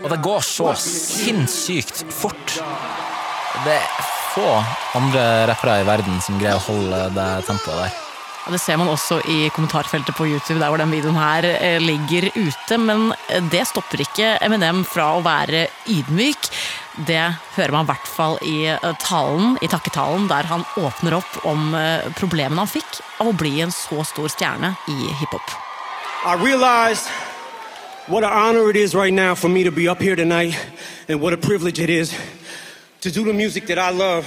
Og 0.00 0.08
det 0.10 0.20
går 0.24 0.44
så 0.44 0.72
sinnssykt 0.80 2.04
fort. 2.12 2.56
Det 3.64 3.76
er 3.76 4.06
få 4.34 4.46
andre 4.98 5.24
rappere 5.50 5.80
i 5.82 5.88
verden 5.88 6.20
som 6.24 6.38
greier 6.40 6.60
å 6.60 6.68
holde 6.70 7.02
det 7.16 7.28
tempoet 7.48 7.84
der. 7.84 7.98
Ja, 8.40 8.54
det 8.54 8.60
ser 8.62 8.78
man 8.80 8.88
også 8.88 9.18
i 9.28 9.50
kommentarfeltet 9.52 10.16
på 10.16 10.24
YouTube, 10.30 10.60
der 10.62 10.72
hvor 10.72 10.80
den 10.80 10.92
videoen 10.94 11.18
her 11.18 11.44
eh, 11.44 11.76
ligger 11.82 12.30
ute. 12.32 12.78
Men 12.80 13.10
eh, 13.28 13.42
det 13.52 13.66
stopper 13.68 14.00
ikke 14.00 14.32
Eminem 14.40 14.80
fra 14.88 15.10
å 15.18 15.24
være 15.24 15.66
ydmyk. 15.92 16.48
Det 17.06 17.20
hører 17.58 17.74
man 17.76 17.84
i 17.84 17.90
hvert 17.92 18.08
fall 18.08 18.38
i 18.48 18.56
eh, 18.72 18.90
talen, 19.04 19.58
i 19.60 19.68
takketalen, 19.68 20.30
der 20.32 20.48
han 20.48 20.64
åpner 20.80 21.18
opp 21.20 21.42
om 21.44 21.74
problemene 22.16 22.64
han 22.64 22.70
fikk 22.70 23.02
av 23.20 23.28
å 23.28 23.36
bli 23.36 23.58
en 23.60 23.74
så 23.74 24.00
stor 24.08 24.32
stjerne 24.32 24.72
i 24.88 24.98
hiphop. 25.20 25.58
I 26.24 26.36
realize 26.40 27.08
what 28.06 28.24
an 28.24 28.32
honor 28.32 28.70
it 28.70 28.76
is 28.76 28.94
right 28.94 29.12
now 29.12 29.34
for 29.34 29.48
me 29.48 29.64
to 29.64 29.70
be 29.70 29.88
up 29.88 30.00
here 30.00 30.16
tonight 30.16 30.58
and 31.08 31.20
what 31.20 31.32
a 31.32 31.36
privilege 31.36 31.78
it 31.80 31.90
is 31.90 32.16
to 33.00 33.10
do 33.10 33.24
the 33.24 33.32
music 33.32 33.66
that 33.66 33.78
I 33.78 33.90
love 33.90 34.26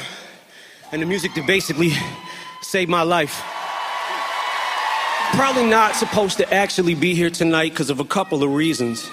and 0.92 1.02
the 1.02 1.06
music 1.06 1.34
that 1.36 1.46
basically 1.46 1.92
saved 2.62 2.90
my 2.90 3.04
life. 3.04 3.42
Probably 5.34 5.66
not 5.66 5.96
supposed 5.96 6.38
to 6.38 6.54
actually 6.54 6.96
be 6.96 7.16
here 7.16 7.30
tonight 7.30 7.72
because 7.72 7.90
of 7.90 8.00
a 8.00 8.06
couple 8.06 8.44
of 8.44 8.52
reasons. 8.52 9.10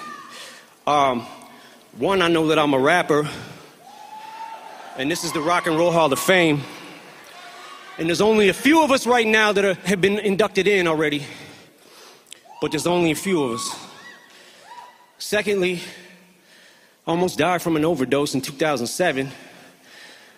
Um, 0.87 1.25
one, 1.97 2.21
I 2.21 2.27
know 2.27 2.47
that 2.47 2.59
I'm 2.59 2.73
a 2.73 2.79
rapper, 2.79 3.29
and 4.97 5.09
this 5.09 5.23
is 5.23 5.33
the 5.33 5.41
Rock 5.41 5.67
and 5.67 5.77
Roll 5.77 5.91
Hall 5.91 6.11
of 6.11 6.19
Fame. 6.19 6.61
And 7.97 8.07
there's 8.07 8.21
only 8.21 8.49
a 8.49 8.53
few 8.53 8.83
of 8.83 8.91
us 8.91 9.05
right 9.05 9.27
now 9.27 9.51
that 9.51 9.65
are, 9.65 9.73
have 9.85 10.01
been 10.01 10.19
inducted 10.19 10.67
in 10.67 10.87
already 10.87 11.25
but 12.61 12.69
there's 12.69 12.85
only 12.85 13.09
a 13.09 13.15
few 13.15 13.43
of 13.43 13.53
us. 13.53 13.90
Secondly, 15.21 15.79
almost 17.05 17.37
died 17.37 17.61
from 17.61 17.75
an 17.75 17.85
overdose 17.85 18.33
in 18.33 18.41
2007, 18.41 19.29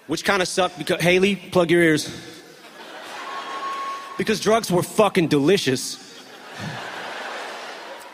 which 0.08 0.26
kind 0.26 0.42
of 0.42 0.48
sucked 0.50 0.78
because, 0.78 1.02
Haley, 1.02 1.38
plug 1.38 1.72
your 1.72 1.82
ears. 1.82 2.14
Because 4.18 4.42
drugs 4.42 4.70
were 4.70 4.84
fucking 4.84 5.30
delicious. 5.30 6.22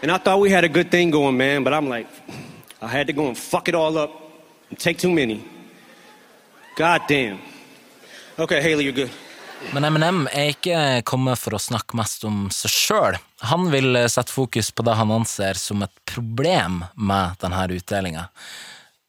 And 0.04 0.12
I 0.12 0.20
thought 0.20 0.40
we 0.40 0.52
had 0.52 0.64
a 0.64 0.70
good 0.70 0.92
thing 0.92 1.10
going, 1.10 1.36
man, 1.38 1.64
but 1.64 1.74
I'm 1.74 1.90
like, 1.90 2.08
I 2.80 2.88
had 2.88 3.08
to 3.08 3.14
go 3.14 3.28
and 3.28 3.36
fuck 3.36 3.68
it 3.68 3.74
all 3.74 3.98
up 3.98 4.12
and 4.70 4.78
take 4.78 5.00
too 5.00 5.12
many. 5.12 5.44
God 6.76 7.02
damn. 7.08 7.40
Okay, 8.38 8.62
Haley, 8.62 8.84
you're 8.84 8.94
good. 8.94 9.12
Men 9.74 9.86
Eminem 9.86 10.24
er 10.32 10.54
ikke 10.54 10.80
kommet 11.08 11.40
for 11.42 11.56
å 11.56 11.62
snakke 11.62 11.98
mest 12.00 12.24
om 12.26 12.48
seg 12.54 12.72
sjøl. 12.72 13.18
Han 13.52 13.68
vil 13.74 13.98
sette 14.10 14.34
fokus 14.34 14.72
på 14.72 14.86
det 14.88 14.96
han 14.98 15.12
anser 15.14 15.60
som 15.60 15.84
et 15.86 15.94
problem 16.10 16.84
med 16.96 17.38
denne 17.44 17.66
utdelinga. 17.76 18.30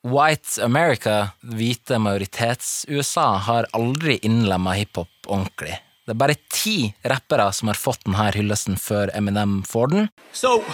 White 0.03 0.63
America, 0.65 1.31
hvite 1.41 1.99
majoritets-USA, 2.01 3.27
har 3.47 3.69
aldri 3.77 4.19
innlemma 4.27 4.75
hiphop 4.79 5.29
ordentlig. 5.29 5.77
Det 6.05 6.15
er 6.15 6.21
bare 6.23 6.39
ti 6.51 6.95
rappere 7.05 7.51
som 7.53 7.69
har 7.71 7.79
fått 7.79 8.07
denne 8.07 8.31
hyllesten 8.35 8.79
før 8.81 9.13
Eminem 9.15 9.61
får 9.69 9.93
den. 9.93 10.09
So, 10.33 10.65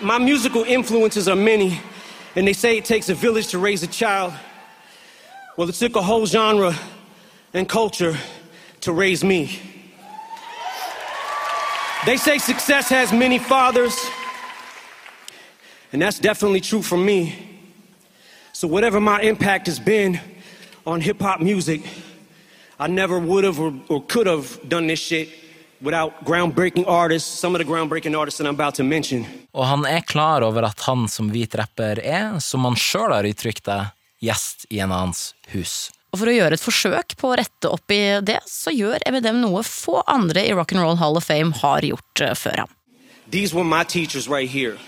my 0.00 0.18
musical 0.18 0.64
influences 0.64 1.28
are 1.28 1.36
many, 1.36 1.80
and 2.36 2.46
they 2.46 2.54
say 2.54 2.78
it 2.78 2.84
takes 2.84 3.10
a 3.10 3.14
village 3.14 3.48
to 3.48 3.58
raise 3.58 3.82
a 3.82 3.90
child. 3.90 4.32
Well, 5.58 5.68
it 5.68 5.74
took 5.74 5.96
a 5.96 6.02
whole 6.02 6.26
genre 6.26 6.74
and 7.52 7.68
culture 7.68 8.16
to 8.84 8.92
raise 8.92 9.24
me. 9.24 9.58
They 12.06 12.16
say 12.18 12.38
success 12.38 12.88
has 12.90 13.12
many 13.12 13.38
fathers, 13.38 13.96
and 15.92 16.02
that's 16.02 16.18
definitely 16.18 16.60
true 16.60 16.82
for 16.82 16.98
me. 16.98 17.34
So, 18.52 18.68
whatever 18.68 19.00
my 19.00 19.20
impact 19.20 19.66
has 19.66 19.80
been 19.80 20.20
on 20.86 21.00
hip 21.00 21.20
hop 21.20 21.40
music, 21.40 21.80
I 22.78 22.88
never 22.88 23.18
would 23.18 23.44
have 23.44 23.58
or, 23.58 23.72
or 23.88 24.02
could 24.02 24.26
have 24.26 24.60
done 24.68 24.86
this 24.86 25.00
shit 25.00 25.28
without 25.80 26.24
groundbreaking 26.24 26.86
artists, 26.86 27.38
some 27.40 27.54
of 27.54 27.58
the 27.58 27.64
groundbreaking 27.64 28.18
artists 28.18 28.38
that 28.38 28.46
I'm 28.46 28.54
about 28.54 28.74
to 28.74 28.84
mention. 28.84 29.24
Og 29.52 29.66
han 29.66 29.86
er 29.86 30.00
klar 30.00 30.42
over 30.42 30.62
at 30.62 30.80
han 30.80 31.08
som 31.08 31.30
hvit 31.30 31.54
rapper 31.54 32.00
er, 32.04 32.38
som 32.40 32.64
han 32.64 32.76
sjøl 32.76 33.12
har 33.12 33.24
uttrykt 33.24 33.64
det, 33.64 33.80
gjest 34.20 34.66
i 34.70 34.80
en 34.84 34.92
annens 34.92 35.32
hus. 35.52 35.93
Og 36.14 36.20
for 36.20 36.30
å 36.30 36.34
gjøre 36.36 36.54
et 36.54 36.62
forsøk 36.62 37.16
på 37.18 37.32
å 37.32 37.36
rette 37.40 37.66
opp 37.74 37.90
i 37.90 38.20
det, 38.22 38.38
så 38.46 38.70
gjør 38.70 39.02
Eminem 39.02 39.40
noe 39.42 39.64
få 39.66 39.98
andre 40.06 40.44
i 40.46 40.52
Rock'n'Roll 40.54 41.00
Hall 41.00 41.18
of 41.18 41.24
Fame 41.26 41.50
har 41.58 41.82
gjort 41.82 42.20
eh, 42.22 42.36
før 42.38 42.60
ham. 42.62 42.74
These 43.26 43.50
were 43.52 43.64
my 43.64 43.82
teachers 43.82 44.28
right 44.28 44.48
here. 44.48 44.78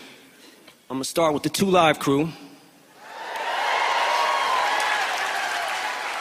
I'm 0.89 1.03
gonna 1.03 1.05
start 1.05 1.35
with 1.35 1.43
the 1.43 1.49
Two 1.49 1.67
Live 1.67 1.99
crew. 1.99 2.29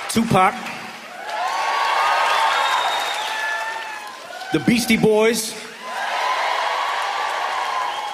Tupac. 0.10 0.56
The 4.54 4.60
Beastie 4.66 4.98
Boys. 4.98 5.54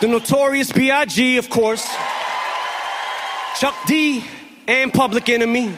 The 0.02 0.08
Notorious 0.08 0.74
B.I.G., 0.74 1.38
of 1.38 1.50
course. 1.50 1.88
Chuck 3.62 3.76
D 3.88 4.26
and 4.68 4.92
Public 4.92 5.30
Enemy. 5.30 5.72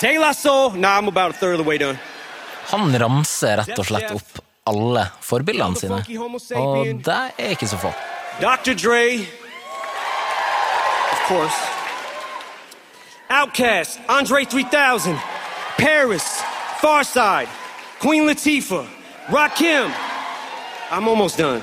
De 0.00 0.18
La 0.18 0.32
Soul. 0.32 0.72
Nah, 0.76 0.98
I'm 0.98 1.08
about 1.08 1.30
a 1.30 1.38
third 1.38 1.58
of 1.58 1.64
the 1.64 1.68
way 1.68 1.78
done. 1.78 1.98
Han 2.70 2.98
ramser 2.98 3.56
rett 3.62 3.78
og 3.78 3.86
slett 3.86 4.10
opp 4.10 4.40
alle 4.66 5.04
forbildene 5.22 5.78
sine, 5.78 6.00
og 6.58 6.88
det 7.06 7.18
er 7.38 7.52
ikke 7.54 7.68
så 7.70 7.78
få. 7.78 7.92
Dr. 8.40 8.74
Dre, 8.74 9.20
of 11.12 11.20
course. 11.28 11.56
Outkast, 13.30 14.00
Andre 14.08 14.44
3000, 14.44 15.16
Paris, 15.78 16.26
Farside, 16.80 17.48
Queen 18.00 18.26
Latifah, 18.26 18.86
Rakim. 19.28 19.90
I'm 20.90 21.08
almost 21.08 21.38
done. 21.38 21.62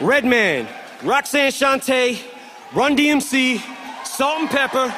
Redman, 0.00 0.66
Roxanne 1.02 1.52
Shante, 1.52 2.18
Run 2.74 2.96
DMC, 2.96 3.60
Salt 4.04 4.40
and 4.40 4.50
Pepper, 4.50 4.92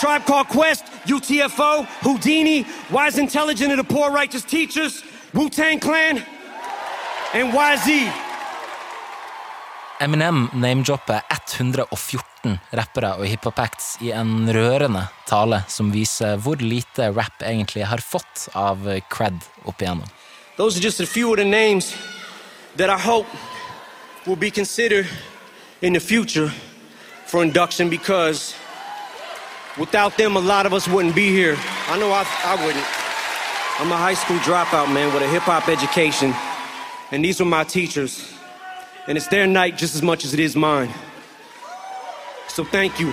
Tribe 0.00 0.24
Called 0.24 0.48
Quest, 0.48 0.84
UTFO, 1.08 1.86
Houdini, 2.02 2.66
Wise 2.90 3.18
Intelligent 3.18 3.72
of 3.72 3.78
the 3.78 3.94
Poor 3.94 4.10
Righteous 4.10 4.44
Teachers, 4.44 5.02
Wu 5.32 5.48
Tang 5.48 5.80
Clan, 5.80 6.22
and 7.34 7.52
YZ. 7.52 8.12
Eminem 10.00 10.48
name-dropper 10.54 11.20
114 11.28 12.58
rappere 12.70 13.14
og 13.18 13.26
hiphop-acts 13.26 13.96
i 14.04 14.12
en 14.14 14.46
rørende 14.54 15.08
tale 15.26 15.62
som 15.68 15.90
viser 15.90 16.36
hvor 16.38 16.60
lite 16.62 17.08
rap 17.16 17.42
egentlig 17.42 17.88
har 17.88 18.04
fått 18.04 18.46
av 18.54 18.86
cred 19.10 19.40
opp 19.64 19.82
igjennom. 19.82 20.06
Those 20.56 20.78
are 20.78 20.82
just 20.82 21.00
a 21.00 21.06
few 21.06 21.32
of 21.32 21.38
the 21.38 21.44
names 21.44 21.96
that 22.76 22.90
I 22.90 22.98
hope 23.00 23.26
will 24.26 24.36
be 24.36 24.50
considered 24.50 25.08
in 25.80 25.94
the 25.94 26.00
future 26.00 26.52
for 27.26 27.42
induction 27.42 27.90
because 27.90 28.54
without 29.78 30.16
them, 30.16 30.36
a 30.36 30.40
lot 30.40 30.66
of 30.66 30.72
us 30.72 30.88
wouldn't 30.88 31.14
be 31.14 31.28
here. 31.28 31.56
I 31.88 31.98
know 31.98 32.10
I, 32.10 32.26
I 32.44 32.54
wouldn't. 32.64 32.84
I'm 33.80 33.92
a 33.92 33.96
high 33.96 34.14
school 34.14 34.38
dropout, 34.38 34.92
man, 34.92 35.12
with 35.14 35.22
a 35.22 35.28
hip 35.28 35.42
hop 35.42 35.68
education, 35.68 36.34
and 37.12 37.24
these 37.24 37.38
were 37.38 37.46
my 37.46 37.64
teachers. 37.64 38.34
And 39.06 39.16
it's 39.16 39.28
their 39.28 39.46
night 39.46 39.78
just 39.78 39.94
as 39.94 40.02
much 40.02 40.24
as 40.24 40.34
it 40.34 40.40
is 40.40 40.56
mine. 40.56 40.90
So 42.48 42.64
thank 42.64 43.00
you. 43.00 43.12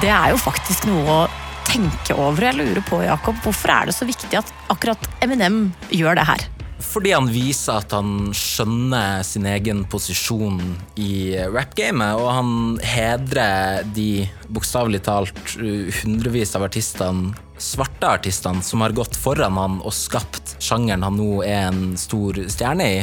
Det 0.00 0.08
er 0.08 0.30
jo 0.32 0.38
faktisk 0.38 0.86
noe 0.88 1.04
å 1.04 1.20
tenke 1.68 2.14
over. 2.16 2.46
Jeg 2.46 2.56
lurer 2.56 2.82
på, 2.86 3.02
Jakob, 3.04 3.36
hvorfor 3.44 3.70
er 3.74 3.90
det 3.90 3.94
så 3.94 4.08
viktig 4.08 4.32
at 4.38 4.50
akkurat 4.72 5.10
Eminem 5.22 5.72
gjør 5.90 6.18
det 6.18 6.26
her? 6.26 6.46
Fordi 6.90 7.12
han 7.14 7.28
viser 7.30 7.78
at 7.78 7.92
han 7.94 8.32
skjønner 8.34 9.22
sin 9.26 9.46
egen 9.46 9.84
posisjon 9.90 10.58
i 10.98 11.38
rap-gamet, 11.52 12.18
og 12.18 12.30
han 12.34 12.50
hedrer 12.82 13.86
de 13.94 14.24
bokstavelig 14.50 15.04
talt 15.06 15.54
hundrevis 16.00 16.56
av 16.58 16.66
artistene, 16.66 17.30
svarte 17.60 18.10
artistene, 18.10 18.64
som 18.66 18.82
har 18.82 18.96
gått 18.96 19.14
foran 19.14 19.60
han 19.60 19.78
og 19.84 19.94
skapt 19.94 20.56
sjangeren 20.58 21.06
han 21.06 21.18
nå 21.20 21.44
er 21.46 21.68
en 21.68 21.94
stor 22.00 22.42
stjerne 22.50 22.90
i. 22.90 23.00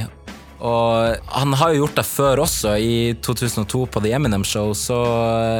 Og 0.60 1.16
han 1.28 1.54
har 1.54 1.74
jo 1.74 1.84
gjort 1.84 2.00
det 2.00 2.06
før 2.10 2.42
også. 2.46 2.74
I 2.82 3.16
2002 3.22 3.84
på 3.94 4.02
The 4.02 4.14
Eminem 4.18 4.44
Show 4.48 4.74
så 4.78 4.98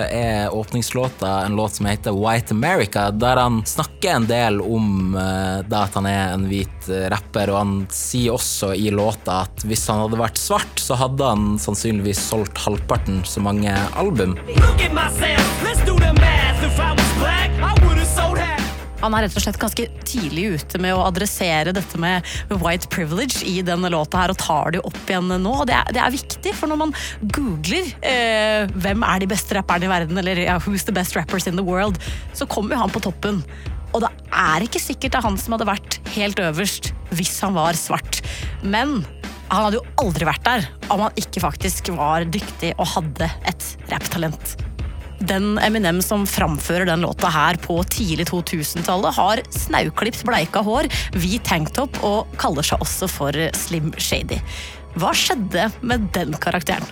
er 0.10 0.54
åpningslåta 0.54 1.46
en 1.46 1.56
låt 1.56 1.78
som 1.78 1.86
heter 1.86 2.18
White 2.18 2.56
America, 2.56 3.12
der 3.12 3.38
han 3.38 3.62
snakker 3.66 4.16
en 4.16 4.28
del 4.30 4.62
om 4.62 5.16
eh, 5.16 5.60
det 5.68 5.78
at 5.78 5.98
han 6.00 6.10
er 6.10 6.34
en 6.34 6.48
hvit 6.50 6.90
eh, 6.90 7.08
rapper, 7.14 7.54
og 7.54 7.60
han 7.62 7.76
sier 7.94 8.38
også 8.38 8.74
i 8.74 8.90
låta 8.94 9.44
at 9.46 9.68
hvis 9.68 9.86
han 9.92 10.02
hadde 10.06 10.22
vært 10.22 10.42
svart, 10.42 10.82
så 10.82 10.98
hadde 10.98 11.34
han 11.34 11.58
sannsynligvis 11.62 12.24
solgt 12.30 12.66
halvparten 12.66 13.22
så 13.26 13.44
mange 13.44 13.74
album. 13.96 14.38
Look 14.48 14.82
at 14.82 14.94
myself, 14.96 15.64
let's 15.64 15.84
do 15.86 15.96
the 15.96 16.14
math. 16.14 16.64
If 16.68 16.80
I 16.80 17.07
Han 19.02 19.14
er 19.14 19.28
rett 19.28 19.38
og 19.38 19.44
slett 19.44 19.60
ganske 19.62 19.86
tidlig 20.08 20.48
ute 20.58 20.82
med 20.82 20.96
å 20.96 21.06
adressere 21.06 21.74
dette 21.76 22.00
med 22.02 22.26
white 22.64 22.90
privilege 22.94 23.44
i 23.46 23.60
denne 23.66 23.92
låta 23.94 24.24
her, 24.24 24.34
og 24.34 24.42
tar 24.42 24.74
det 24.74 24.82
opp 24.88 25.00
igjen 25.06 25.30
nå. 25.44 25.54
Det 25.70 25.76
er, 25.78 25.94
det 25.94 26.02
er 26.02 26.16
viktig, 26.16 26.54
for 26.58 26.72
når 26.72 26.82
man 26.82 26.94
googler 27.36 27.92
eh, 28.02 28.66
hvem 28.74 29.06
er 29.06 29.24
de 29.24 29.30
beste 29.30 29.58
rapperne 29.58 29.86
i 29.86 29.92
verden, 29.92 30.18
eller 30.22 30.42
ja, 30.48 30.58
who's 30.66 30.88
the 30.88 30.96
best 30.96 31.18
rappers 31.18 31.48
in 31.50 31.60
the 31.60 31.66
world, 31.66 32.02
så 32.38 32.50
kommer 32.50 32.76
jo 32.76 32.86
han 32.86 32.94
på 32.94 33.04
toppen. 33.06 33.44
Og 33.96 34.02
det 34.04 34.12
er 34.34 34.66
ikke 34.66 34.82
sikkert 34.82 35.14
det 35.14 35.22
er 35.22 35.28
han 35.30 35.38
som 35.40 35.56
hadde 35.56 35.70
vært 35.70 36.00
helt 36.18 36.42
øverst 36.44 36.92
hvis 37.16 37.38
han 37.46 37.56
var 37.58 37.78
svart. 37.80 38.22
Men 38.66 39.00
han 39.48 39.68
hadde 39.68 39.80
jo 39.80 39.86
aldri 40.04 40.28
vært 40.28 40.48
der 40.48 40.68
om 40.92 41.06
han 41.06 41.22
ikke 41.22 41.44
faktisk 41.46 41.94
var 41.96 42.28
dyktig 42.28 42.74
og 42.76 42.90
hadde 42.98 43.30
et 43.48 43.70
rapptalent. 43.94 44.58
Den 45.20 45.58
Eminem 45.58 46.02
som 46.06 46.28
framfører 46.30 46.86
den 46.86 47.02
låta 47.02 47.32
her 47.34 47.58
på 47.62 47.80
tidlig 47.90 48.28
2000-tallet, 48.30 49.16
har 49.18 49.42
snauklipt 49.50 50.22
bleika 50.28 50.62
hår, 50.62 50.90
hvit 51.18 51.46
tanktop 51.48 51.98
og 52.06 52.38
kaller 52.38 52.66
seg 52.66 52.84
også 52.86 53.10
for 53.10 53.50
Slim 53.58 53.90
Shady. 53.98 54.38
Hva 54.98 55.14
skjedde 55.18 55.68
med 55.82 56.10
den 56.14 56.38
karakteren? 56.42 56.86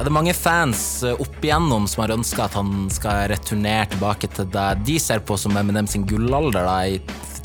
Det 0.00 0.06
er 0.08 0.16
mange 0.16 0.32
fans 0.32 1.02
eh, 1.04 1.18
opp 1.20 1.42
igjennom 1.44 1.84
som 1.90 2.06
har 2.06 2.14
ønska 2.14 2.46
at 2.46 2.54
han 2.56 2.86
skal 2.92 3.26
returnere 3.34 3.90
tilbake 3.92 4.30
til 4.32 4.48
det 4.48 4.68
de 4.88 4.94
ser 5.02 5.20
på 5.20 5.36
som 5.36 5.58
Eminem 5.60 5.88
sin 5.90 6.06
gullalder 6.08 6.64
da, 6.64 6.78
i 6.88 6.96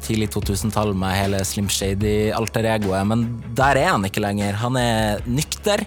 tidlig 0.05 0.29
2000-tall 0.31 0.93
med 0.95 1.17
hele 1.17 1.41
Slim 1.47 1.67
Shady-alter-egoet, 1.71 3.09
men 3.09 3.25
der 3.57 3.81
er 3.81 3.91
han 3.91 4.05
ikke 4.07 4.23
lenger. 4.23 4.55
Han 4.61 4.77
er 4.79 5.25
nykter, 5.27 5.83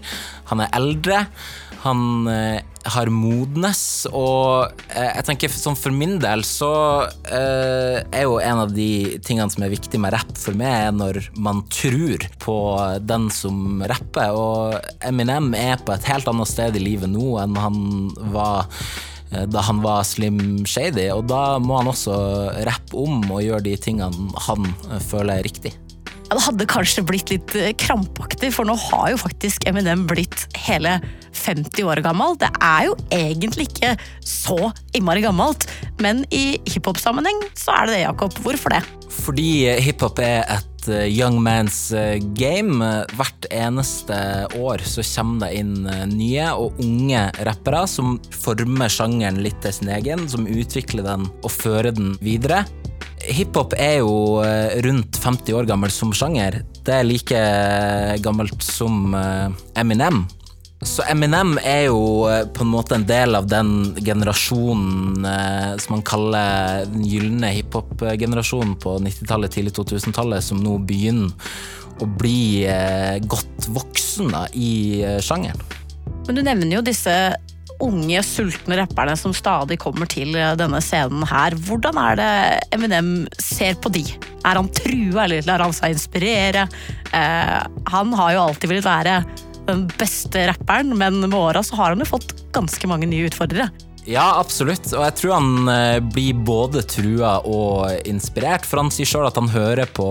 han 0.50 0.64
er 0.64 0.74
eldre, 0.76 1.22
han 1.86 2.28
eh, 2.32 2.60
har 2.94 3.10
modnes, 3.12 3.82
og 4.10 4.72
eh, 4.88 5.10
jeg 5.18 5.26
tenker 5.28 5.52
sånn 5.52 5.78
for 5.78 5.94
min 5.94 6.16
del 6.22 6.44
så 6.46 6.70
eh, 7.28 7.98
er 8.02 8.24
jo 8.26 8.38
en 8.42 8.62
av 8.64 8.72
de 8.74 9.18
tingene 9.24 9.50
som 9.52 9.64
er 9.66 9.72
viktig 9.74 10.00
med 10.02 10.14
rapp 10.14 10.32
for 10.38 10.56
meg, 10.58 10.88
er 10.88 10.96
når 10.96 11.20
man 11.38 11.64
tror 11.72 12.24
på 12.42 12.56
den 13.04 13.28
som 13.34 13.82
rapper, 13.90 14.34
og 14.36 14.78
Eminem 15.06 15.52
er 15.58 15.80
på 15.82 15.94
et 15.94 16.08
helt 16.10 16.28
annet 16.30 16.50
sted 16.50 16.78
i 16.78 16.84
livet 16.84 17.12
nå 17.12 17.36
enn 17.42 17.58
han 17.58 17.82
var 18.34 18.68
eh, 19.32 19.44
da 19.48 19.64
han 19.68 19.82
var 19.84 20.06
Slim 20.08 20.64
Shady, 20.68 21.10
og 21.14 21.26
da 21.30 21.58
må 21.62 21.80
han 21.80 21.92
også 21.92 22.16
rappe 22.68 22.98
om 22.98 23.22
og 23.28 23.44
gjøre 23.44 23.66
de 23.68 23.76
tingene 23.88 24.46
han 24.48 24.72
føler 25.08 25.38
er 25.38 25.46
riktig. 25.48 25.76
Ja, 26.28 26.36
det 26.36 26.44
hadde 26.44 26.64
kanskje 26.68 27.02
blitt 27.08 27.30
litt 27.32 27.54
eh, 27.56 27.70
krampaktig, 27.80 28.50
for 28.52 28.68
nå 28.68 28.74
har 28.76 29.14
jo 29.14 29.20
faktisk 29.22 29.64
Eminem 29.68 30.02
blitt 30.10 30.42
hele 30.60 30.98
50 31.32 31.86
år 31.88 32.02
gammel. 32.04 32.34
Det 32.36 32.50
er 32.60 32.90
jo 32.90 32.96
egentlig 33.14 33.70
ikke 33.70 33.94
så 34.20 34.68
innmari 34.92 35.22
gammelt, 35.24 35.64
men 36.04 36.26
i 36.28 36.58
hiphop-sammenheng 36.68 37.46
så 37.56 37.78
er 37.78 37.88
det 37.88 37.94
det, 37.94 38.02
Jakob. 38.02 38.36
Hvorfor 38.44 38.76
det? 38.76 38.82
Fordi 39.08 39.48
hiphop 39.80 40.20
er 40.20 40.44
et 40.58 40.90
eh, 40.92 41.08
young 41.08 41.40
man's 41.40 41.80
eh, 41.96 42.20
game. 42.36 42.76
Hvert 43.16 43.48
eneste 43.48 44.20
år 44.60 44.84
så 44.84 45.06
kommer 45.14 45.48
det 45.48 45.62
inn 45.62 45.88
nye 46.12 46.50
og 46.52 46.76
unge 46.84 47.24
rappere 47.48 47.86
som 47.88 48.18
former 48.36 48.92
sjangeren 48.92 49.40
litt 49.48 49.56
til 49.64 49.78
sin 49.80 49.96
egen, 49.96 50.28
som 50.28 50.44
utvikler 50.44 51.08
den 51.08 51.24
og 51.40 51.56
fører 51.56 51.96
den 51.96 52.18
videre. 52.20 52.66
Hiphop 53.28 53.74
er 53.78 54.00
jo 54.00 54.40
eh, 54.44 54.80
rundt 54.84 55.18
50 55.20 55.56
år 55.58 55.68
gammel 55.68 55.92
som 55.92 56.12
sjanger. 56.16 56.62
Det 56.84 56.94
er 56.94 57.06
like 57.06 57.40
gammelt 58.24 58.62
som 58.64 59.14
eh, 59.16 59.48
Eminem. 59.80 60.24
Så 60.86 61.02
Eminem 61.10 61.56
er 61.66 61.88
jo 61.88 62.28
eh, 62.30 62.44
på 62.54 62.64
en 62.64 62.72
måte 62.72 62.96
en 62.96 63.06
del 63.08 63.38
av 63.38 63.48
den 63.50 63.96
generasjonen 63.98 65.26
som 65.82 65.96
man 65.96 66.04
kaller 66.06 66.86
den 66.88 67.04
gylne 67.06 67.50
hiphop-generasjonen 67.56 68.76
på 68.80 68.98
90-tallet, 69.04 69.56
tidlig 69.56 69.74
2000-tallet, 69.76 70.44
som 70.44 70.62
nå 70.62 70.78
begynner 70.88 71.34
å 71.98 72.06
bli 72.06 72.62
godt 73.26 73.66
voksen 73.74 74.28
da, 74.30 74.44
i 74.54 75.02
sjangeren. 75.24 75.58
Men 76.28 76.36
du 76.38 76.44
nevner 76.46 76.76
jo 76.76 76.84
disse 76.86 77.14
unge, 77.84 78.22
sultne 78.26 78.78
rapperne 78.80 79.14
som 79.18 79.34
stadig 79.36 79.78
kommer 79.82 80.08
til 80.10 80.36
eh, 80.38 80.54
denne 80.58 80.80
scenen 80.84 81.24
her. 81.28 81.56
Hvordan 81.68 82.00
er 82.02 82.18
det 82.18 82.30
Eminem 82.76 83.12
ser 83.42 83.78
på 83.82 83.92
de? 83.94 84.04
Er 84.46 84.58
han 84.60 84.70
trua, 84.74 85.26
eller 85.26 85.46
lar 85.46 85.64
han 85.66 85.76
seg 85.76 85.94
inspirere? 85.94 86.66
Eh, 87.12 87.58
han 87.92 88.16
har 88.20 88.34
jo 88.34 88.46
alltid 88.48 88.72
villet 88.72 88.88
være 88.88 89.20
den 89.68 89.84
beste 90.00 90.46
rapperen, 90.48 90.94
men 90.96 91.20
med 91.26 91.36
åra 91.36 91.62
så 91.64 91.76
har 91.78 91.92
han 91.92 92.02
jo 92.02 92.08
fått 92.08 92.34
ganske 92.56 92.88
mange 92.90 93.08
nye 93.10 93.28
utfordrere. 93.28 93.68
Ja, 94.08 94.38
absolutt. 94.40 94.86
Og 94.96 95.02
jeg 95.04 95.14
tror 95.20 95.34
han 95.36 95.68
eh, 95.68 95.98
blir 96.00 96.38
både 96.48 96.80
trua 96.88 97.34
og 97.44 98.08
inspirert. 98.08 98.64
For 98.64 98.80
han 98.80 98.88
sier 98.94 99.08
sjøl 99.08 99.26
at 99.28 99.36
han 99.36 99.50
hører 99.52 99.90
på 99.92 100.06